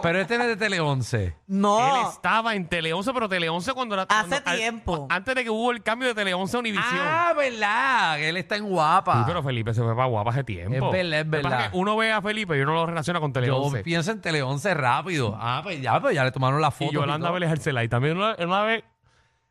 Pero 0.02 0.20
este 0.20 0.38
no 0.38 0.44
es 0.44 0.48
de 0.50 0.56
Tele 0.56 0.80
11. 0.80 1.24
Él 1.24 1.34
No, 1.48 2.10
estaba 2.10 2.54
en 2.54 2.66
Tele 2.68 2.92
11, 2.92 3.12
pero 3.12 3.28
Tele 3.28 3.48
11 3.48 3.72
cuando 3.74 3.94
era. 3.94 4.04
Hace 4.04 4.28
cuando- 4.28 4.50
al- 4.50 4.56
tiempo. 4.56 5.06
antes 5.10 5.34
de 5.34 5.44
que 5.44 5.50
hubo 5.50 5.70
el 5.72 5.82
cambio 5.82 6.08
de 6.08 6.14
Tele 6.14 6.32
11 6.34 6.56
a 6.56 6.60
Univisión. 6.60 7.00
Ah, 7.00 7.34
¿verdad? 7.36 8.16
Que 8.16 8.28
él 8.30 8.36
está 8.38 8.56
en 8.56 8.64
guapa. 8.68 9.18
Sí, 9.18 9.24
pero 9.26 9.42
Felipe 9.42 9.74
se 9.74 9.82
fue 9.82 9.94
para 9.94 10.06
guapa 10.08 10.30
hace 10.30 10.44
tiempo. 10.44 10.86
Es 10.86 10.92
verdad, 10.92 11.20
es 11.20 11.26
Lo 11.26 11.32
que 11.32 11.42
pasa 11.42 11.56
verdad. 11.56 11.70
que 11.72 11.76
uno 11.78 11.96
ve 11.96 12.12
a 12.12 12.22
Felipe 12.22 12.56
y 12.56 12.60
uno 12.60 12.72
lo 12.74 12.86
relaciona 12.86 13.20
con 13.20 13.32
Tele 13.32 13.48
Yo 13.48 13.56
11. 13.58 13.82
pienso 13.82 14.12
en 14.12 14.20
Tele 14.20 14.42
11 14.42 14.72
rápido. 14.72 15.36
Ah, 15.38 15.60
pues 15.62 15.82
ya, 15.82 16.00
pues 16.00 16.14
ya 16.14 16.24
le 16.24 16.30
tomaron 16.32 16.60
la 16.60 16.70
foto. 16.70 16.90
Y 16.92 16.94
Yolanda 16.94 17.30
Vélez 17.30 17.50
Arcelay. 17.50 17.88
También 17.88 18.16
una, 18.16 18.36
una 18.38 18.62
vez. 18.62 18.84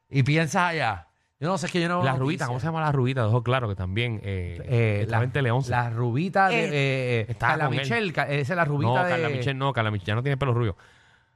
Y 0.09 0.23
piensa 0.23 0.67
allá. 0.69 1.07
Yo 1.45 1.51
no 1.51 1.57
sé, 1.59 1.67
es 1.67 1.71
que 1.71 1.79
yo 1.79 1.87
no. 1.87 2.03
La 2.03 2.15
Rubita, 2.15 2.47
¿cómo 2.47 2.59
se 2.59 2.65
llama 2.65 2.81
la 2.81 2.91
Rubita? 2.91 3.23
Dejó 3.23 3.43
claro 3.43 3.67
que 3.69 3.75
también 3.75 4.19
eh, 4.23 4.59
Eh, 4.65 5.05
la, 5.07 5.21
en 5.23 5.31
Tele 5.31 5.51
11. 5.51 5.69
la 5.69 5.89
rubita 5.91 6.49
de. 6.49 6.65
Eh, 6.65 6.69
eh, 6.71 7.25
estaba 7.29 7.51
Carla 7.53 7.65
con 7.65 7.73
él. 7.75 7.79
Michelle, 7.81 8.13
ca- 8.13 8.23
esa 8.27 8.53
es 8.53 8.57
la 8.57 8.65
rubita 8.65 8.93
no, 8.93 9.03
de. 9.03 9.09
Carla 9.11 9.29
Michelle 9.29 9.53
no, 9.53 9.71
Carla 9.73 9.91
Michelle 9.91 10.07
ya 10.07 10.15
no 10.15 10.23
tiene 10.23 10.37
pelo 10.37 10.53
rubio. 10.53 10.75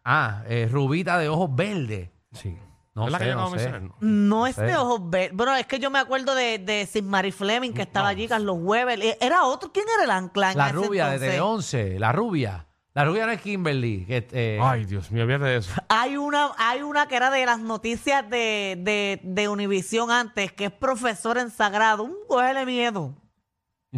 Ah, 0.04 0.44
eh, 0.48 0.68
rubita 0.72 1.18
de 1.20 1.30
ojos 1.30 1.56
verdes. 1.56 2.10
Sí. 2.34 2.58
No 2.96 3.06
¿Es 3.06 3.12
la 3.12 3.18
sé, 3.20 3.24
que 3.26 3.30
yo 3.30 3.36
no 3.36 3.42
acabo 3.44 3.56
de 3.56 3.60
sé. 3.62 3.70
mencionar? 3.72 3.98
no 4.02 4.48
es 4.48 4.56
de 4.58 4.76
ojos 4.76 5.10
verdes. 5.10 5.32
Bueno, 5.34 5.56
es 5.56 5.66
que 5.68 5.80
yo 5.80 5.90
me 5.92 6.00
acuerdo 6.00 6.34
de, 6.36 6.58
de 6.58 6.86
Sigmari 6.86 7.32
Fleming, 7.32 7.72
que 7.72 7.84
estaba 7.84 8.08
allí, 8.10 8.28
Carlos 8.28 8.58
Weber. 8.60 9.00
Eh, 9.02 9.18
Era 9.22 9.44
otro, 9.46 9.72
¿quién 9.72 9.86
era 9.94 10.04
el 10.06 10.12
ancla 10.12 10.52
en 10.52 10.58
La 10.58 10.66
ese 10.70 10.74
rubia 10.76 11.06
de 11.06 11.12
entonces? 11.14 11.30
Tele 11.30 11.42
11, 11.42 12.00
la 12.00 12.12
rubia. 12.12 12.66
La 12.94 13.06
rubia 13.06 13.26
no 13.26 13.32
es 13.32 13.42
Kimberly. 13.42 14.06
Que, 14.06 14.28
eh, 14.32 14.60
Ay, 14.62 14.86
Dios 14.86 15.12
mío, 15.12 15.24
olvídate 15.24 15.46
de 15.46 15.58
eso. 15.58 15.72
Hay 15.90 16.18
una, 16.18 16.52
hay 16.58 16.82
una 16.82 17.08
que 17.08 17.16
era 17.16 17.30
de 17.30 17.46
las 17.46 17.60
noticias 17.60 18.28
de, 18.30 18.76
de, 18.80 19.20
de 19.24 19.48
Univisión 19.48 20.12
antes, 20.12 20.52
que 20.52 20.66
es 20.66 20.72
profesora 20.72 21.42
en 21.42 21.52
Sagrado. 21.52 22.04
Un 22.04 22.16
cógele 22.28 22.66
miedo. 22.66 23.16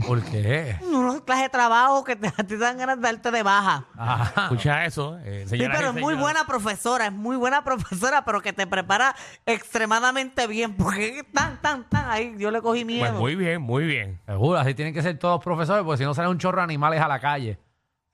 ¿Por 0.08 0.24
qué? 0.24 0.78
Unos 0.84 1.22
clases 1.24 1.46
de 1.46 1.50
trabajo 1.50 2.04
que 2.06 2.16
te, 2.16 2.28
a 2.28 2.32
ti 2.38 2.44
te 2.44 2.58
dan 2.58 2.78
ganas 2.78 2.98
de 2.98 3.02
darte 3.02 3.32
de 3.32 3.44
baja. 3.44 3.86
Ajá. 3.98 4.44
Escucha 4.44 4.86
eso. 4.86 5.18
Eh, 5.24 5.46
Sí, 5.50 5.58
pero 5.58 5.90
es 5.90 5.94
muy 5.96 6.14
buena 6.16 6.46
profesora, 6.46 7.08
es 7.08 7.12
muy 7.12 7.36
buena 7.36 7.64
profesora, 7.66 8.24
pero 8.24 8.42
que 8.42 8.54
te 8.54 8.68
prepara 8.68 9.16
extremadamente 9.46 10.48
bien, 10.48 10.76
porque 10.78 11.26
tan, 11.34 11.62
tan, 11.62 11.90
tan, 11.90 12.10
ahí 12.10 12.36
yo 12.38 12.52
le 12.52 12.62
cogí 12.62 12.86
miedo. 12.86 13.02
Pues 13.02 13.14
muy 13.20 13.36
bien, 13.36 13.62
muy 13.62 13.86
bien. 13.86 14.22
Seguro, 14.26 14.60
así 14.60 14.74
tienen 14.74 14.94
que 14.94 15.02
ser 15.02 15.18
todos 15.18 15.36
los 15.36 15.44
profesores, 15.44 15.84
porque 15.84 15.98
si 15.98 16.04
no 16.06 16.14
sale 16.14 16.30
un 16.30 16.38
chorro 16.38 16.58
de 16.58 16.64
animales 16.64 17.02
a 17.02 17.08
la 17.10 17.20
calle 17.20 17.58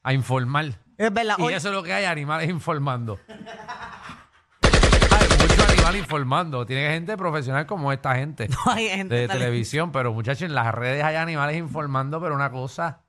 a 0.07 0.13
informar. 0.13 0.65
es 0.97 1.13
verdad. 1.13 1.35
Y 1.37 1.41
Oye, 1.43 1.55
eso 1.55 1.67
es 1.69 1.73
lo 1.75 1.83
que 1.83 1.93
hay, 1.93 2.05
animales 2.05 2.49
informando. 2.49 3.19
Hay 5.09 5.27
muchos 5.39 5.69
animales 5.69 6.01
informando. 6.01 6.65
Tiene 6.65 6.89
gente 6.91 7.17
profesional 7.17 7.65
como 7.65 7.91
esta 7.91 8.15
gente 8.15 8.47
hay 8.65 8.89
gente 8.89 9.15
de 9.15 9.27
televisión, 9.27 9.91
pero 9.91 10.13
muchachos, 10.13 10.43
en 10.43 10.55
las 10.55 10.73
redes 10.73 11.03
hay 11.03 11.15
animales 11.15 11.57
informando, 11.57 12.21
pero 12.21 12.35
una 12.35 12.51
cosa. 12.51 13.01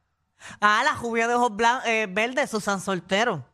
Ah, 0.61 0.83
la 0.85 0.95
rubia 0.95 1.27
de 1.29 1.35
ojos 1.35 1.51
blan- 1.53 1.83
eh, 1.87 2.07
verdes, 2.09 2.51
Susan 2.51 2.81
Soltero. 2.81 3.45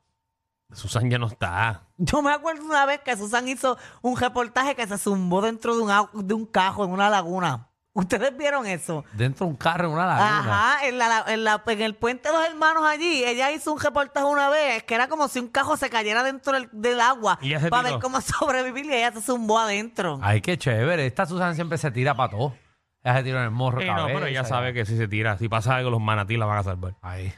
Susan 0.72 1.08
ya 1.10 1.18
no 1.18 1.26
está. 1.26 1.82
Yo 1.96 2.20
me 2.22 2.32
acuerdo 2.32 2.64
una 2.64 2.84
vez 2.86 3.00
que 3.00 3.16
Susan 3.16 3.46
hizo 3.48 3.78
un 4.02 4.16
reportaje 4.18 4.74
que 4.74 4.86
se 4.86 4.98
zumbó 4.98 5.40
dentro 5.40 5.76
de 5.76 5.82
un, 5.82 5.90
au- 5.90 6.10
de 6.12 6.34
un 6.34 6.46
cajo 6.46 6.84
en 6.84 6.90
una 6.90 7.08
laguna. 7.10 7.68
¿Ustedes 7.96 8.36
vieron 8.36 8.66
eso? 8.66 9.04
Dentro 9.12 9.46
de 9.46 9.52
un 9.52 9.56
carro 9.56 9.86
en 9.86 9.92
una 9.92 10.04
laguna. 10.06 10.38
Ajá, 10.72 10.86
en, 10.88 10.98
la, 10.98 11.24
en, 11.28 11.44
la- 11.44 11.62
en 11.64 11.80
el 11.80 11.94
puente 11.94 12.28
de 12.28 12.34
los 12.34 12.44
hermanos 12.44 12.82
allí, 12.84 13.22
ella 13.24 13.52
hizo 13.52 13.72
un 13.72 13.78
reportaje 13.80 14.26
una 14.26 14.48
vez 14.48 14.82
que 14.82 14.96
era 14.96 15.06
como 15.08 15.28
si 15.28 15.38
un 15.38 15.46
cajo 15.46 15.76
se 15.76 15.88
cayera 15.90 16.24
dentro 16.24 16.52
del, 16.54 16.68
del 16.72 17.00
agua 17.00 17.38
Y 17.40 17.50
ella 17.50 17.60
se 17.60 17.70
para 17.70 17.84
tiró. 17.84 17.94
ver 17.96 18.02
cómo 18.02 18.20
sobrevivir 18.20 18.86
y 18.86 18.94
ella 18.94 19.12
se 19.12 19.20
zumbó 19.22 19.60
adentro. 19.60 20.18
Ay, 20.22 20.40
qué 20.40 20.58
chévere. 20.58 21.06
Esta 21.06 21.24
Susan 21.24 21.54
siempre 21.54 21.78
se 21.78 21.92
tira 21.92 22.14
para 22.16 22.30
todo. 22.32 22.56
Ella 23.04 23.16
se 23.18 23.22
tira 23.22 23.38
en 23.38 23.44
el 23.44 23.50
morro. 23.52 23.80
Eh, 23.80 23.86
no, 23.86 23.94
cabeza, 23.94 24.14
pero 24.14 24.26
ella 24.26 24.42
ya. 24.42 24.48
sabe 24.48 24.74
que 24.74 24.84
si 24.84 24.96
se 24.96 25.06
tira, 25.06 25.38
si 25.38 25.48
pasa 25.48 25.76
algo, 25.76 25.90
los 25.90 26.00
manatí 26.00 26.36
la 26.36 26.46
van 26.46 26.58
a 26.58 26.62
salvar. 26.64 26.94
Ahí. 27.00 27.32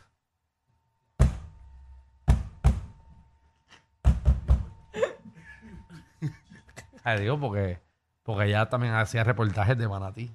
Ay, 7.04 7.20
digo, 7.20 7.38
porque, 7.38 7.80
porque 8.22 8.46
ella 8.46 8.68
también 8.68 8.94
hacía 8.94 9.22
reportajes 9.24 9.78
de 9.78 9.88
manatí. 9.88 10.30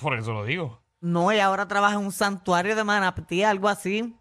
Por 0.00 0.18
eso 0.18 0.32
lo 0.32 0.44
digo. 0.44 0.80
No, 1.00 1.30
ella 1.30 1.46
ahora 1.46 1.66
trabaja 1.68 1.94
en 1.94 2.00
un 2.00 2.12
santuario 2.12 2.76
de 2.76 2.84
manatí, 2.84 3.42
algo 3.42 3.68
así. 3.68 4.14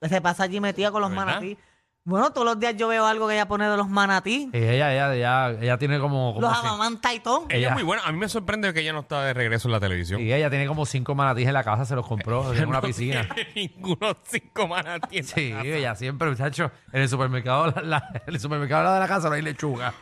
Se 0.00 0.20
pasa 0.20 0.44
allí 0.44 0.60
metida 0.60 0.90
con 0.90 1.00
los 1.02 1.10
¿Verdad? 1.10 1.26
manatí. 1.26 1.58
Bueno, 2.04 2.32
todos 2.32 2.44
los 2.44 2.58
días 2.58 2.74
yo 2.76 2.88
veo 2.88 3.06
algo 3.06 3.28
que 3.28 3.34
ella 3.34 3.46
pone 3.46 3.68
de 3.68 3.76
los 3.76 3.88
manatí. 3.88 4.50
Y 4.52 4.56
ella, 4.56 4.92
ella, 4.92 5.14
ella, 5.14 5.50
ella 5.50 5.78
tiene 5.78 6.00
como, 6.00 6.34
como 6.34 6.48
Los 6.48 6.56
cin- 6.58 6.66
amamanta 6.66 7.14
y 7.14 7.20
todo. 7.20 7.46
Ella, 7.48 7.68
es 7.68 7.74
muy 7.74 7.84
buena. 7.84 8.02
A 8.04 8.10
mí 8.10 8.18
me 8.18 8.28
sorprende 8.28 8.74
que 8.74 8.80
ella 8.80 8.92
no 8.92 9.00
está 9.00 9.22
de 9.22 9.32
regreso 9.34 9.68
en 9.68 9.72
la 9.72 9.78
televisión. 9.78 10.20
y 10.20 10.32
ella 10.32 10.50
tiene 10.50 10.66
como 10.66 10.84
cinco 10.84 11.14
manatíes 11.14 11.46
en 11.46 11.54
la 11.54 11.62
casa, 11.62 11.84
se 11.84 11.94
los 11.94 12.04
compró 12.04 12.52
en 12.54 12.66
una 12.68 12.80
piscina. 12.80 13.28
Ninguno 13.54 14.16
cinco 14.24 14.66
manatí. 14.66 15.18
en 15.18 15.24
la 15.26 15.32
Sí, 15.32 15.50
casa. 15.52 15.64
ella 15.64 15.94
siempre, 15.94 16.28
muchacho, 16.28 16.72
en 16.92 17.02
el 17.02 17.08
supermercado, 17.08 17.66
la, 17.70 17.82
la- 17.82 18.08
en 18.26 18.34
el 18.34 18.40
supermercado 18.40 18.80
al 18.80 18.84
lado 18.86 18.94
de 18.96 19.00
la 19.02 19.08
casa 19.08 19.28
no 19.28 19.36
hay 19.36 19.42
lechuga. 19.42 19.94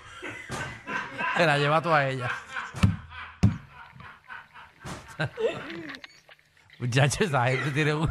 Se 1.36 1.44
la 1.44 1.58
lleva 1.58 1.82
toda 1.82 2.08
ella. 2.08 2.30
Muchacho, 6.78 7.24
esa 7.24 7.46
gente 7.48 7.70
tiene 7.72 7.94
un. 7.94 8.08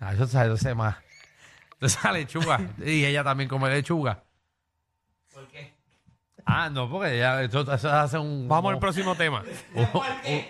Muchacho, 0.00 0.24
esa 0.24 0.42
gente 0.44 0.58
se 0.58 0.74
más. 0.74 0.96
Esa 1.80 2.12
lechuga. 2.12 2.60
Y 2.84 3.04
ella 3.04 3.24
también 3.24 3.48
come 3.48 3.68
lechuga. 3.70 4.22
¿Por 5.32 5.46
qué? 5.48 5.74
Ah, 6.46 6.68
no, 6.70 6.88
porque 6.90 7.18
ya 7.18 7.42
eso, 7.42 7.60
eso 7.72 7.90
hace 7.92 8.18
un. 8.18 8.46
Vamos 8.48 8.72
al 8.72 8.78
próximo 8.78 9.14
tema. 9.14 9.42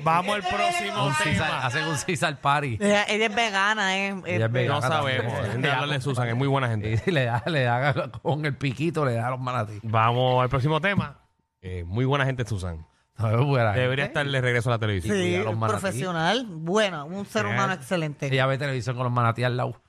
Vamos 0.02 0.34
al 0.34 0.42
próximo 0.42 1.06
un 1.06 1.12
Caesar- 1.14 1.46
tema. 1.46 1.66
hacen 1.66 1.84
un 1.86 1.96
Caesar 2.06 2.40
Party. 2.40 2.78
Ella, 2.80 3.04
ella 3.04 3.26
es 3.26 3.34
vegana, 3.34 3.96
¿eh? 3.96 4.22
Ella 4.26 4.46
es 4.46 4.52
vegana. 4.52 4.80
No 4.80 4.82
sabemos. 4.82 5.46
Gente, 5.48 5.70
hablarle 5.70 5.94
de 5.94 6.00
Susan, 6.00 6.28
es 6.28 6.36
muy 6.36 6.48
buena 6.48 6.68
gente. 6.68 7.00
Y 7.06 7.10
le 7.10 7.24
da, 7.24 7.42
le 7.46 7.62
da 7.62 8.10
con 8.22 8.44
el 8.44 8.56
piquito, 8.56 9.04
le 9.04 9.14
da 9.14 9.28
a 9.28 9.30
los 9.30 9.40
manatí. 9.40 9.78
Vamos 9.84 10.42
al 10.42 10.48
próximo 10.48 10.80
tema. 10.80 11.18
Eh, 11.62 11.84
muy 11.86 12.04
buena 12.04 12.26
gente 12.26 12.44
Susan. 12.44 12.84
No, 13.16 13.30
es 13.30 13.47
buena 13.47 13.73
Debería 13.73 14.06
estar 14.06 14.26
de 14.26 14.40
regreso 14.40 14.71
a 14.71 14.73
la 14.73 14.78
televisión. 14.78 15.16
Sí, 15.16 15.37
los 15.38 15.56
profesional. 15.56 16.47
Bueno, 16.49 17.06
un 17.06 17.25
ser 17.26 17.47
humano 17.47 17.73
excelente. 17.73 18.26
Ella 18.26 18.47
ve 18.47 18.59
televisión 18.59 18.97
con 18.97 19.04
los 19.04 19.12
manatí 19.12 19.44
al 19.44 19.56
lado. 19.56 19.80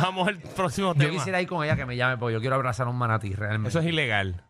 Vamos 0.00 0.28
al 0.28 0.38
próximo 0.38 0.94
Yo 0.94 1.00
tema. 1.00 1.10
quisiera 1.10 1.42
ir 1.42 1.48
con 1.48 1.64
ella 1.64 1.74
que 1.74 1.86
me 1.86 1.96
llame, 1.96 2.16
porque 2.16 2.34
yo 2.34 2.40
quiero 2.40 2.54
abrazar 2.54 2.86
a 2.86 2.90
un 2.90 2.96
manatí 2.96 3.34
realmente. 3.34 3.70
Eso 3.70 3.80
es 3.80 3.86
ilegal. 3.86 4.44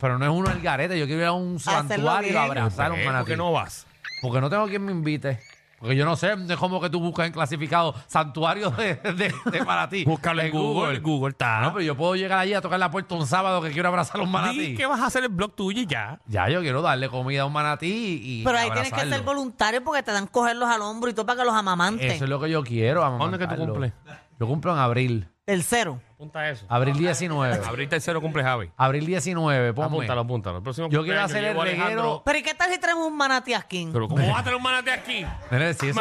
Pero 0.00 0.18
no 0.18 0.24
es 0.24 0.30
uno 0.30 0.48
del 0.48 0.60
garete, 0.62 0.98
yo 0.98 1.06
quiero 1.06 1.20
ir 1.20 1.26
a 1.26 1.32
un 1.32 1.58
santuario 1.58 2.38
a 2.38 2.44
abrazar 2.44 2.90
a 2.90 2.94
un 2.94 3.04
manatí. 3.04 3.24
¿Por 3.24 3.28
qué 3.28 3.36
no 3.36 3.52
vas? 3.52 3.86
Porque 4.22 4.40
no 4.40 4.48
tengo 4.48 4.66
quien 4.68 4.84
me 4.84 4.92
invite. 4.92 5.40
Porque 5.82 5.96
yo 5.96 6.04
no 6.04 6.14
sé, 6.14 6.32
es 6.48 6.56
como 6.58 6.80
que 6.80 6.88
tú 6.88 7.00
buscas 7.00 7.26
en 7.26 7.32
clasificado 7.32 7.92
santuarios 8.06 8.76
de, 8.76 8.94
de, 8.94 9.34
de 9.50 9.64
manatí. 9.64 10.04
Búscalo 10.04 10.40
en 10.40 10.52
Google. 10.52 11.00
Google 11.00 11.30
está. 11.32 11.60
No, 11.60 11.72
pero 11.72 11.84
yo 11.84 11.96
puedo 11.96 12.14
llegar 12.14 12.38
allí 12.38 12.54
a 12.54 12.60
tocar 12.60 12.78
la 12.78 12.88
puerta 12.88 13.16
un 13.16 13.26
sábado 13.26 13.60
que 13.60 13.72
quiero 13.72 13.88
abrazar 13.88 14.20
a 14.20 14.22
un 14.22 14.28
Di 14.28 14.32
manatí. 14.32 14.74
que 14.76 14.86
vas 14.86 15.00
a 15.00 15.06
hacer 15.06 15.24
el 15.24 15.30
blog 15.30 15.56
tuyo 15.56 15.82
y 15.82 15.86
ya. 15.86 16.20
Ya, 16.28 16.48
yo 16.48 16.60
quiero 16.60 16.82
darle 16.82 17.08
comida 17.08 17.42
a 17.42 17.46
un 17.46 17.52
manatí 17.52 18.20
y 18.22 18.44
Pero 18.44 18.56
ahí 18.58 18.70
tienes 18.70 18.90
que 18.90 18.94
abrazarlo. 19.00 19.16
ser 19.16 19.24
voluntario 19.24 19.82
porque 19.82 20.04
te 20.04 20.12
dan 20.12 20.28
cogerlos 20.28 20.68
al 20.68 20.82
hombro 20.82 21.10
y 21.10 21.14
todo 21.14 21.26
para 21.26 21.40
que 21.40 21.44
los 21.46 21.54
amamantes. 21.54 22.12
Eso 22.14 22.24
es 22.24 22.30
lo 22.30 22.40
que 22.40 22.48
yo 22.48 22.62
quiero, 22.62 23.00
¿Cuándo 23.00 23.24
es 23.36 23.38
que 23.40 23.46
tú 23.48 23.54
amamantarlo. 23.54 23.72
cumples? 23.72 23.92
Yo 24.38 24.46
cumplo 24.46 24.72
en 24.72 24.78
abril. 24.78 25.28
El 25.46 25.64
cero. 25.64 26.00
Apunta 26.22 26.48
eso. 26.48 26.64
Abril 26.68 26.96
19. 26.96 27.64
Abril 27.66 27.88
tercero 27.88 28.20
cumple 28.20 28.44
Javi. 28.44 28.70
Abril 28.76 29.04
19, 29.06 29.74
ponme. 29.74 29.86
Apúntalo, 29.88 30.20
apúntalo. 30.20 30.56
El 30.58 30.62
próximo 30.62 30.86
Yo 30.88 31.02
quiero 31.02 31.20
cumpleaños 31.20 31.30
hacer 31.32 31.44
el 31.44 31.50
llevo 31.50 31.62
a 31.62 31.64
reguero. 31.64 31.84
Alejandro. 31.84 32.22
Pero 32.24 32.38
¿y 32.38 32.42
qué 32.44 32.54
tal 32.54 32.70
si 32.70 32.78
tenemos 32.78 33.06
un 33.08 33.16
manatí 33.16 33.54
aquí? 33.54 33.88
Pero 33.92 34.06
¿cómo 34.06 34.24
vas 34.28 34.38
a 34.38 34.44
tener 34.44 34.56
un 34.56 34.62
manate 34.62 34.92
aquí? 34.92 35.26
Nene, 35.50 35.74
sí, 35.74 35.88
eso-. 35.88 36.00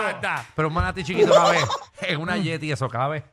Pero 0.56 0.68
un 0.68 0.74
manatí 0.76 1.04
chiquito 1.04 1.34
cabe. 1.34 1.58
En 2.02 2.22
una 2.22 2.38
Yeti 2.38 2.72
eso 2.72 2.88
cabe. 2.88 3.24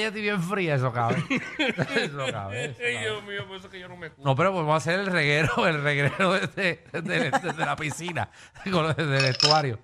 Una 0.00 0.08
Yeti 0.08 0.20
bien 0.22 0.42
fría, 0.42 0.74
eso 0.76 0.92
cabe. 0.92 1.16
Eso 1.58 2.26
cabe. 2.32 2.64
eso 2.66 2.76
Ay, 2.80 2.94
cabe. 2.94 2.98
Dios 3.00 3.22
mío, 3.24 3.46
por 3.46 3.56
eso 3.56 3.68
que 3.70 3.78
yo 3.80 3.88
no 3.88 3.96
me 3.96 4.10
No, 4.18 4.34
pero 4.34 4.52
vamos 4.52 4.72
a 4.72 4.76
hacer 4.76 5.00
el 5.00 5.06
reguero, 5.06 5.66
el 5.66 5.82
reguero 5.82 6.32
desde, 6.32 6.84
desde- 6.92 7.30
desde 7.30 7.64
la 7.66 7.76
piscina, 7.76 8.30
con- 8.72 8.88
desde 8.94 9.18
el 9.18 9.24
estuario. 9.26 9.78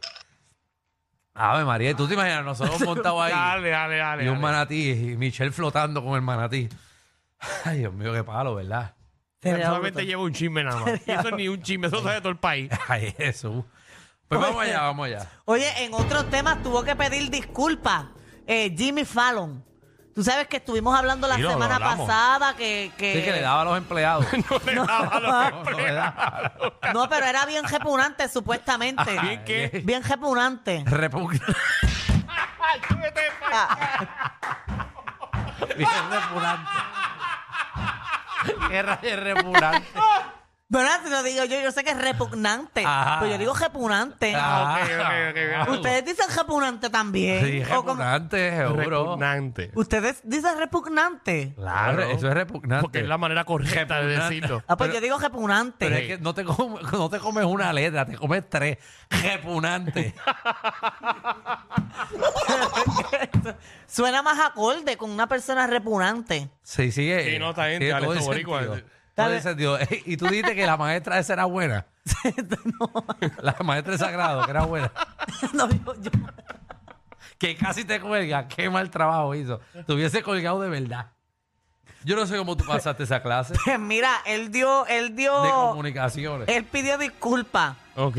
Ave 1.34 1.64
María, 1.64 1.90
¿y 1.90 1.94
tú 1.94 2.08
te 2.08 2.14
imaginas 2.14 2.44
nosotros 2.44 2.80
montados 2.84 3.20
ahí 3.22 3.32
Dale, 3.32 3.68
dale, 3.70 3.96
dale. 3.98 4.24
y 4.24 4.28
un 4.28 4.34
dale. 4.34 4.42
manatí 4.42 4.90
y 4.90 5.16
Michelle 5.16 5.52
flotando 5.52 6.02
con 6.02 6.14
el 6.14 6.22
manatí? 6.22 6.68
Ay, 7.64 7.78
Dios 7.80 7.92
mío, 7.92 8.12
qué 8.12 8.24
palo, 8.24 8.54
¿verdad? 8.54 8.94
Sería 9.42 9.66
Solamente 9.66 9.90
brutal. 9.90 10.06
llevo 10.06 10.22
un 10.24 10.32
chisme 10.32 10.64
nada 10.64 10.80
más. 10.80 11.00
Y 11.06 11.10
eso 11.10 11.30
ni 11.32 11.48
un 11.48 11.60
chisme, 11.62 11.88
eso 11.88 12.02
sabe 12.02 12.20
todo 12.20 12.30
el 12.30 12.38
país. 12.38 12.70
Ay, 12.88 13.12
Jesús. 13.16 13.62
Pues 14.28 14.40
vamos 14.40 14.62
allá, 14.62 14.80
vamos 14.80 15.06
allá. 15.06 15.30
Oye, 15.44 15.84
en 15.84 15.92
otros 15.94 16.28
temas 16.30 16.62
tuvo 16.62 16.82
que 16.82 16.96
pedir 16.96 17.30
disculpas 17.30 18.06
eh, 18.46 18.74
Jimmy 18.76 19.04
Fallon. 19.04 19.62
Tú 20.16 20.24
sabes 20.24 20.48
que 20.48 20.56
estuvimos 20.56 20.98
hablando 20.98 21.28
la 21.28 21.34
Sí, 21.36 21.42
lo- 21.42 21.48
lo 21.48 21.52
semana 21.54 21.74
hablamos. 21.74 22.06
pasada 22.08 22.56
que... 22.56 22.90
que- 22.96 23.12
Sí, 23.16 23.22
que 23.22 23.32
le 23.32 23.40
daba 23.42 23.60
a 23.60 23.64
los 23.66 23.76
empleados. 23.76 24.24
No 24.50 24.58
le 24.64 24.74
daba 24.74 25.20
los 25.20 25.30
No, 25.30 25.62
no 25.70 25.78
le 25.78 25.92
daba. 25.92 26.52
No, 26.94 27.08
pero 27.10 27.26
era 27.26 27.44
bien 27.44 27.64
repugnante, 27.68 28.26
supuestamente. 28.30 29.04
¿Bien 29.20 29.44
qué? 29.44 29.82
Bien 29.84 30.02
repugnante. 30.02 30.82
Repugna- 30.86 31.38
Ay, 32.28 32.80
tú 32.88 32.96
vete 32.96 33.20
pa- 33.50 34.34
Bien 35.76 35.90
repugnante. 36.10 36.70
Qué 38.70 38.82
rayo 38.82 39.00
es 39.08 39.20
repugnante. 39.20 39.88
¿Verdad? 40.68 41.00
Si 41.04 41.10
lo 41.10 41.22
digo 41.22 41.44
yo, 41.44 41.60
yo 41.60 41.70
sé 41.70 41.84
que 41.84 41.90
es 41.92 41.96
repugnante. 41.98 42.82
Ajá. 42.84 43.18
Pero 43.20 43.30
yo 43.32 43.38
digo 43.38 43.54
repugnante. 43.54 44.32
Ah, 44.34 44.80
ok, 44.82 44.90
ok, 45.30 45.68
ok. 45.68 45.74
Ustedes 45.76 46.04
dicen 46.04 46.26
repugnante 46.36 46.90
también. 46.90 47.44
Sí, 47.46 47.62
O 47.72 47.84
como- 47.84 48.02
repugnante, 48.02 48.50
seguro. 48.56 48.82
Repugnante. 49.04 49.70
Ustedes 49.76 50.20
dicen 50.24 50.58
repugnante. 50.58 51.54
Claro, 51.54 52.02
eso 52.02 52.26
es 52.28 52.34
repugnante. 52.34 52.82
Porque 52.82 52.98
es 52.98 53.06
la 53.06 53.16
manera 53.16 53.44
correcta 53.44 54.00
de 54.00 54.08
Repugnante. 54.08 54.34
decirlo. 54.34 54.62
Ah, 54.66 54.76
pues 54.76 54.88
Pero- 54.88 54.94
yo 54.98 55.04
digo 55.04 55.18
repugnante. 55.20 55.86
Pero 55.86 55.96
es 55.96 56.06
que 56.08 56.18
no 56.18 56.34
te, 56.34 56.42
no 56.92 57.10
te 57.10 57.18
comes 57.20 57.44
una 57.44 57.72
letra, 57.72 58.04
te 58.04 58.16
comes 58.16 58.42
tres. 58.50 58.78
Repugnante. 59.08 60.14
Suena 63.86 64.22
más 64.22 64.38
acorde 64.40 64.96
con 64.96 65.10
una 65.10 65.28
persona 65.28 65.66
repugnante. 65.66 66.50
Sí, 66.62 66.90
sigue. 66.90 67.24
Sí, 67.32 67.38
no, 67.38 67.50
está 67.50 67.66
bien, 67.66 67.78
tiene 67.78 67.92
dale, 67.94 68.04
todo 68.06 68.12
el 68.14 68.18
esto 68.18 68.30
boricua. 68.30 68.62
sentido. 68.64 68.95
Sentido. 69.40 69.78
Ey, 69.78 70.02
Y 70.06 70.16
tú 70.16 70.26
dijiste 70.26 70.54
que 70.54 70.66
la 70.66 70.76
maestra 70.76 71.18
esa 71.18 71.32
era 71.32 71.44
buena. 71.46 71.86
La 73.40 73.56
maestra 73.64 73.92
de 73.92 73.98
sagrado, 73.98 74.44
que 74.44 74.50
era 74.50 74.64
buena. 74.64 74.92
No, 75.52 75.68
yo- 75.68 75.94
yo- 76.02 76.10
Que 77.38 77.56
casi 77.56 77.84
te 77.84 78.00
cuelga. 78.00 78.46
Qué 78.48 78.70
mal 78.70 78.90
trabajo 78.90 79.34
hizo. 79.34 79.60
Te 79.86 79.92
hubiese 79.92 80.22
colgado 80.22 80.60
de 80.60 80.68
verdad. 80.68 81.10
Yo 82.04 82.14
no 82.14 82.24
sé 82.26 82.36
cómo 82.36 82.56
tú 82.56 82.64
pasaste 82.64 83.02
esa 83.02 83.20
clase 83.20 83.54
Pues 83.64 83.80
mira, 83.80 84.10
él 84.26 84.52
dio, 84.52 84.86
él 84.86 85.16
de 85.16 85.22
dio, 85.22 85.32
comunicaciones. 85.70 86.48
él 86.48 86.64
pidió 86.64 86.98
disculpas. 86.98 87.76
Ok. 87.96 88.18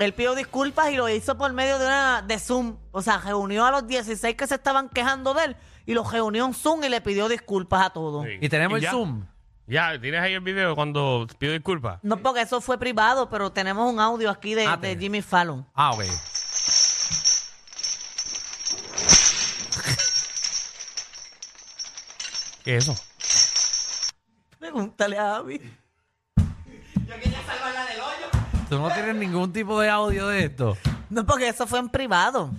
Él 0.00 0.12
pidió 0.12 0.34
disculpas 0.34 0.90
y 0.90 0.96
lo 0.96 1.08
hizo 1.08 1.38
por 1.38 1.52
medio 1.52 1.78
de 1.78 1.86
una 1.86 2.22
de 2.22 2.38
Zoom. 2.40 2.76
O 2.90 3.00
sea, 3.00 3.18
reunió 3.18 3.64
a 3.64 3.70
los 3.70 3.86
16 3.86 4.34
que 4.34 4.46
se 4.46 4.56
estaban 4.56 4.88
quejando 4.88 5.34
de 5.34 5.44
él 5.44 5.56
y 5.86 5.94
los 5.94 6.10
reunió 6.12 6.46
en 6.46 6.54
Zoom 6.54 6.82
y 6.84 6.88
le 6.88 7.00
pidió 7.00 7.28
disculpas 7.28 7.86
a 7.86 7.90
todos. 7.90 8.24
Sí. 8.26 8.38
Y 8.40 8.48
tenemos 8.48 8.76
el 8.78 8.82
ya? 8.82 8.90
Zoom. 8.90 9.24
Ya, 9.68 10.00
tienes 10.00 10.20
ahí 10.22 10.32
el 10.32 10.40
video 10.40 10.74
cuando 10.74 11.26
pido 11.38 11.52
disculpas. 11.52 11.98
No 12.02 12.16
porque 12.16 12.40
eso 12.40 12.60
fue 12.62 12.78
privado, 12.78 13.28
pero 13.28 13.52
tenemos 13.52 13.92
un 13.92 14.00
audio 14.00 14.30
aquí 14.30 14.54
de, 14.54 14.66
Ah, 14.66 14.76
de 14.78 14.94
te- 14.94 15.00
Jimmy 15.00 15.20
Fallon. 15.20 15.66
Ah, 15.74 15.92
ok. 15.92 16.04
¿Qué 22.64 22.76
es 22.76 22.88
eso? 22.88 22.94
Pregúntale 24.58 25.18
a 25.18 25.36
Abby. 25.36 25.60
Tú 28.68 28.78
no 28.78 28.90
tienes 28.92 29.14
ningún 29.16 29.52
tipo 29.52 29.80
de 29.80 29.88
audio 29.88 30.28
de 30.28 30.44
esto. 30.44 30.76
No, 31.08 31.24
porque 31.24 31.48
eso 31.48 31.66
fue 31.66 31.78
en 31.78 31.88
privado. 31.88 32.50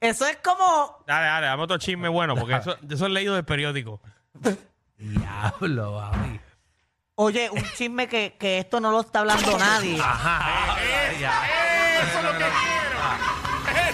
Eso 0.00 0.26
es 0.26 0.36
como. 0.38 1.02
Dale, 1.06 1.26
dale, 1.26 1.46
dame 1.46 1.62
otro 1.62 1.78
chisme 1.78 2.08
bueno, 2.08 2.34
porque 2.36 2.54
eso, 2.60 2.76
eso 2.88 3.06
es 3.06 3.12
leído 3.12 3.34
del 3.34 3.44
periódico. 3.44 4.00
Diablo, 5.00 6.00
mami. 6.00 6.40
Oye, 7.14 7.50
un 7.50 7.62
chisme 7.74 8.06
que, 8.08 8.36
que 8.38 8.58
esto 8.58 8.80
no 8.80 8.90
lo 8.90 9.00
está 9.00 9.20
hablando 9.20 9.58
nadie. 9.58 10.00
Ajá. 10.00 10.76
Eso 10.80 12.18
es 12.18 12.24
lo 12.24 12.32
que 12.32 12.38
quiero. 12.38 12.79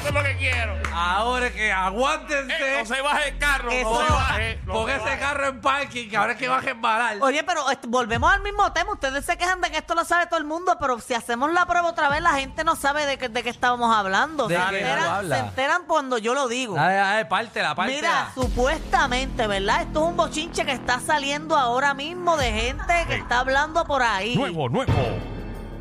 Eso 0.07 0.09
es 0.09 0.15
lo 0.15 0.23
que 0.23 0.37
quiero. 0.37 0.77
Ahora 0.95 1.51
que 1.53 1.73
aguántense. 1.73 2.55
Eh, 2.59 2.79
no 2.81 2.87
se 2.95 3.03
baje 3.03 3.29
el 3.29 3.39
carro. 3.39 3.71
Eso- 3.71 3.91
No 4.01 4.07
se 4.07 4.13
baje. 4.13 4.61
no 4.65 4.73
Pon 4.73 4.87
se 4.87 4.97
ese 4.97 5.05
baje. 5.05 5.19
carro 5.19 5.47
en 5.49 5.61
parking, 5.61 6.09
que 6.09 6.17
ahora 6.17 6.33
es 6.33 6.39
que 6.39 6.49
va 6.49 6.61
a 6.61 6.71
embalar. 6.71 7.17
Oye, 7.21 7.43
pero 7.45 7.69
est- 7.71 7.85
volvemos 7.87 8.33
al 8.33 8.41
mismo 8.43 8.73
tema. 8.73 8.93
Ustedes 8.93 9.25
se 9.25 9.37
quejan 9.37 9.61
de 9.61 9.71
que 9.71 9.79
esto 9.79 9.95
lo 9.95 10.05
sabe 10.05 10.27
todo 10.27 10.39
el 10.39 10.45
mundo, 10.45 10.77
pero 10.81 10.99
si 11.01 11.15
hacemos 11.15 11.53
la 11.53 11.67
prueba 11.67 11.89
otra 11.89 12.09
vez, 12.09 12.23
la 12.23 12.35
gente 12.35 12.65
no 12.65 12.77
sabe 12.77 13.05
de 13.07 13.19
qué, 13.19 13.29
de 13.29 13.43
qué 13.43 13.51
estábamos 13.51 13.95
hablando. 13.95 14.47
¿De 14.49 14.57
se, 14.57 14.71
qué 14.71 14.79
enteran, 14.79 15.81
se 15.81 15.87
cuando 15.87 16.19
yo 16.19 16.35
lo 16.35 16.49
digo. 16.49 16.75
Dale, 16.77 16.95
dale, 16.95 17.25
pártela, 17.27 17.75
pártela. 17.75 17.97
Mira, 18.01 18.31
supuestamente, 18.35 19.47
¿verdad? 19.47 19.83
Esto 19.83 20.03
es 20.05 20.09
un 20.11 20.17
bochinche 20.17 20.65
que 20.65 20.73
está 20.73 21.01
saliendo 21.01 21.57
ahora 21.57 21.95
mismo 21.95 22.37
de 22.37 22.53
gente 22.53 22.95
que 23.07 23.17
está 23.17 23.41
hablando 23.41 23.85
por 23.85 24.03
ahí. 24.03 24.37
Nuevo, 24.37 24.69
nuevo. 24.69 24.93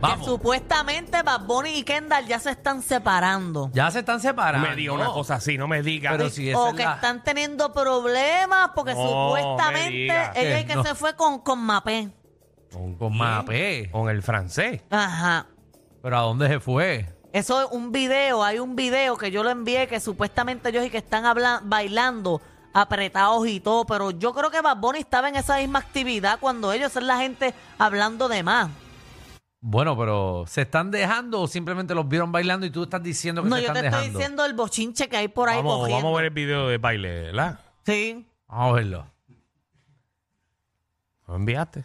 Que 0.02 0.24
supuestamente 0.24 1.22
Bad 1.24 1.42
Bunny 1.46 1.70
y 1.80 1.84
Kendall 1.84 2.26
ya 2.28 2.40
se 2.40 2.52
están 2.52 2.82
separando. 2.82 3.70
Ya 3.74 3.90
se 3.92 4.00
están 4.00 4.20
separando. 4.20 4.68
me 4.68 4.76
diga 4.76 4.94
una 4.94 5.08
cosa 5.08 5.36
así, 5.36 5.58
no 5.58 5.68
me 5.68 5.82
diga. 5.82 6.12
Pero 6.12 6.30
si 6.30 6.50
esa 6.50 6.60
o 6.60 6.68
es 6.70 6.74
que 6.76 6.84
la... 6.84 6.96
están 6.96 7.24
teniendo 7.24 7.72
problemas 7.74 8.72
porque 8.76 8.94
No 8.94 9.02
me 9.04 9.10
supuestamente 9.10 9.90
diga. 9.92 10.32
ella 10.36 10.58
Que 10.62 10.66
que 10.68 10.76
no. 10.76 10.84
se 10.84 10.96
fue 10.96 11.16
con, 11.16 11.40
con 11.40 11.60
Mapé. 11.60 12.10
¿Con, 12.72 12.96
Con? 12.96 13.18
Mapé. 13.18 13.90
Con 13.92 14.10
el 14.10 14.22
francés. 14.22 14.82
Ajá. 14.90 15.48
Pero 16.02 16.18
¿a 16.18 16.22
dónde 16.22 16.48
se 16.50 16.60
fue? 16.60 17.08
Eso 17.32 17.62
es 17.64 17.68
un 17.72 17.92
video, 17.92 18.44
hay 18.44 18.60
un 18.60 18.76
video 18.76 19.18
que 19.18 19.30
yo 19.32 19.44
lo 19.44 19.50
envié 19.50 19.88
que 19.88 20.00
supuestamente 20.00 20.70
ellos 20.70 20.86
y 20.86 20.90
que 20.90 20.98
están 21.00 21.26
habla- 21.26 21.62
bailando 21.64 22.42
apretados 22.74 23.48
y 23.48 23.60
todo, 23.62 23.86
pero 23.86 24.12
yo 24.12 24.34
creo 24.34 24.52
que 24.52 24.62
Bad 24.62 24.78
Bunny 24.78 25.00
estaba 25.00 25.30
en 25.30 25.36
esa 25.38 25.58
misma 25.58 25.80
actividad 25.80 26.40
cuando 26.40 26.72
ellos 26.74 26.96
es 26.96 27.04
la 27.04 27.18
gente 27.18 27.54
hablando 27.78 28.28
de 28.28 28.44
más. 28.44 28.70
Bueno, 29.68 29.98
pero 29.98 30.46
¿se 30.48 30.62
están 30.62 30.92
dejando 30.92 31.42
o 31.42 31.48
simplemente 31.48 31.96
los 31.96 32.08
vieron 32.08 32.32
bailando 32.32 32.68
y 32.68 32.70
tú 32.70 32.84
estás 32.84 33.02
diciendo 33.02 33.42
que 33.42 33.50
No, 33.50 33.56
se 33.56 33.64
yo 33.64 33.68
están 33.70 33.82
te 33.82 33.88
estoy 33.88 34.00
dejando? 34.02 34.20
diciendo 34.20 34.46
el 34.46 34.54
bochinche 34.54 35.10
que 35.10 35.18
hay 35.18 35.28
por 35.28 35.50
ahí 35.50 35.58
Vamos, 35.58 35.80
cogiendo. 35.80 36.04
vamos 36.04 36.14
a 36.14 36.22
ver 36.22 36.26
el 36.26 36.34
video 36.36 36.68
de 36.68 36.78
baile, 36.78 37.22
¿verdad? 37.24 37.60
Sí. 37.84 38.28
Vamos 38.48 38.70
a 38.70 38.76
verlo. 38.76 39.08
¿Lo 41.28 41.36
enviaste? 41.36 41.84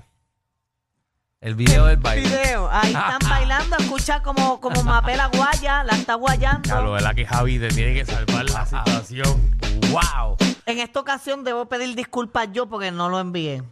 El 1.40 1.54
video 1.54 1.86
del 1.86 1.96
baile. 1.96 2.28
Video. 2.28 2.68
Ahí 2.70 2.88
están 2.92 3.18
bailando, 3.30 3.76
escucha 3.78 4.22
como, 4.22 4.60
como 4.60 4.82
Mapela 4.82 5.28
guaya, 5.28 5.82
la 5.82 5.94
está 5.94 6.16
guayando. 6.16 6.68
Ya 6.68 6.80
lo 6.82 6.92
verdad 6.92 7.14
que 7.14 7.24
Javi 7.24 7.58
te 7.58 7.68
tiene 7.68 7.94
que 7.94 8.04
salvar 8.04 8.44
la 8.50 8.66
situación. 8.66 9.56
¡Wow! 9.90 10.36
En 10.66 10.80
esta 10.80 11.00
ocasión 11.00 11.44
debo 11.44 11.64
pedir 11.66 11.96
disculpas 11.96 12.48
yo 12.52 12.68
porque 12.68 12.90
no 12.90 13.08
lo 13.08 13.18
envié. 13.20 13.62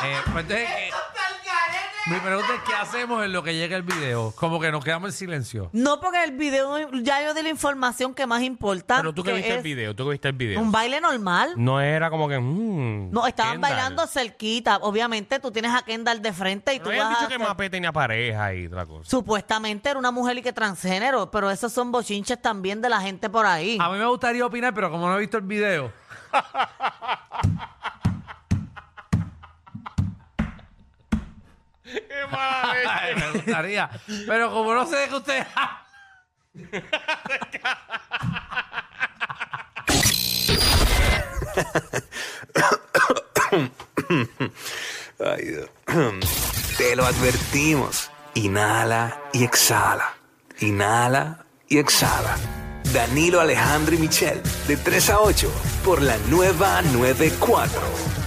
Eh, 0.00 0.16
pues 0.32 0.44
entonces, 0.44 0.68
mi 2.06 2.16
pregunta 2.20 2.54
es: 2.54 2.60
¿qué 2.66 2.74
hacemos 2.74 3.24
en 3.24 3.32
lo 3.32 3.42
que 3.42 3.54
llega 3.54 3.76
el 3.76 3.82
video? 3.82 4.32
Como 4.36 4.58
que 4.60 4.70
nos 4.72 4.82
quedamos 4.84 5.10
en 5.10 5.12
silencio. 5.12 5.68
No 5.72 6.00
porque 6.00 6.22
el 6.24 6.32
video, 6.32 6.90
ya 7.02 7.22
yo 7.22 7.34
di 7.34 7.42
la 7.42 7.48
información 7.50 8.14
que 8.14 8.26
más 8.26 8.42
importa. 8.42 8.96
Pero 8.98 9.12
tú 9.12 9.22
que 9.22 9.32
viste 9.32 9.50
el 9.52 9.56
es 9.58 9.62
video, 9.62 9.94
tú 9.94 10.04
que 10.04 10.10
viste 10.12 10.28
el 10.28 10.34
video. 10.34 10.60
Un 10.60 10.72
baile 10.72 11.00
normal. 11.00 11.52
No 11.56 11.80
era 11.80 12.08
como 12.10 12.28
que. 12.28 12.38
mm, 12.38 13.10
No, 13.10 13.26
estaban 13.26 13.54
Kendall. 13.54 13.70
bailando 13.70 14.06
cerquita. 14.06 14.76
Obviamente 14.78 15.38
tú 15.40 15.50
tienes 15.50 15.74
a 15.74 15.82
Kendall 15.82 16.22
de 16.22 16.32
frente 16.32 16.74
y 16.74 16.78
No 16.78 16.84
tú 16.84 16.90
habían 16.90 17.08
vas 17.08 17.16
dicho 17.18 17.24
a 17.26 17.28
que 17.28 17.34
hacer- 17.34 17.46
Mapé 17.48 17.70
tenía 17.70 17.92
pareja 17.92 18.54
y 18.54 18.66
otra 18.66 18.86
cosa. 18.86 19.08
Supuestamente 19.08 19.90
era 19.90 19.98
una 19.98 20.10
mujer 20.10 20.38
y 20.38 20.42
que 20.42 20.52
transgénero, 20.52 21.30
pero 21.30 21.50
esos 21.50 21.72
son 21.72 21.92
bochinches 21.92 22.40
también 22.40 22.80
de 22.80 22.88
la 22.88 23.00
gente 23.00 23.28
por 23.28 23.44
ahí. 23.46 23.76
A 23.80 23.90
mí 23.90 23.98
me 23.98 24.06
gustaría 24.06 24.46
opinar, 24.46 24.72
pero 24.72 24.90
como 24.90 25.08
no 25.08 25.16
he 25.16 25.20
visto 25.20 25.36
el 25.36 25.44
video. 25.44 25.92
¡Qué 32.08 32.26
mala 32.30 32.74
leche! 32.74 32.88
Ay, 33.00 33.14
me 33.14 33.30
gustaría. 33.32 33.90
Pero 34.26 34.50
como 34.52 34.74
no 34.74 34.86
sé 34.86 34.96
de 34.96 35.08
qué 35.08 35.14
usted. 35.14 35.46
Ay, 45.20 45.44
Dios. 45.44 45.70
Te 46.76 46.96
lo 46.96 47.06
advertimos. 47.06 48.10
Inhala 48.34 49.20
y 49.32 49.44
exhala. 49.44 50.14
Inhala 50.60 51.44
y 51.68 51.78
exhala. 51.78 52.36
Danilo 52.92 53.40
Alejandro 53.40 53.94
y 53.94 53.98
Michel, 53.98 54.40
de 54.66 54.76
3 54.76 55.10
a 55.10 55.20
8, 55.20 55.50
por 55.84 56.00
la 56.00 56.16
nueva 56.28 56.80
94. 56.82 58.17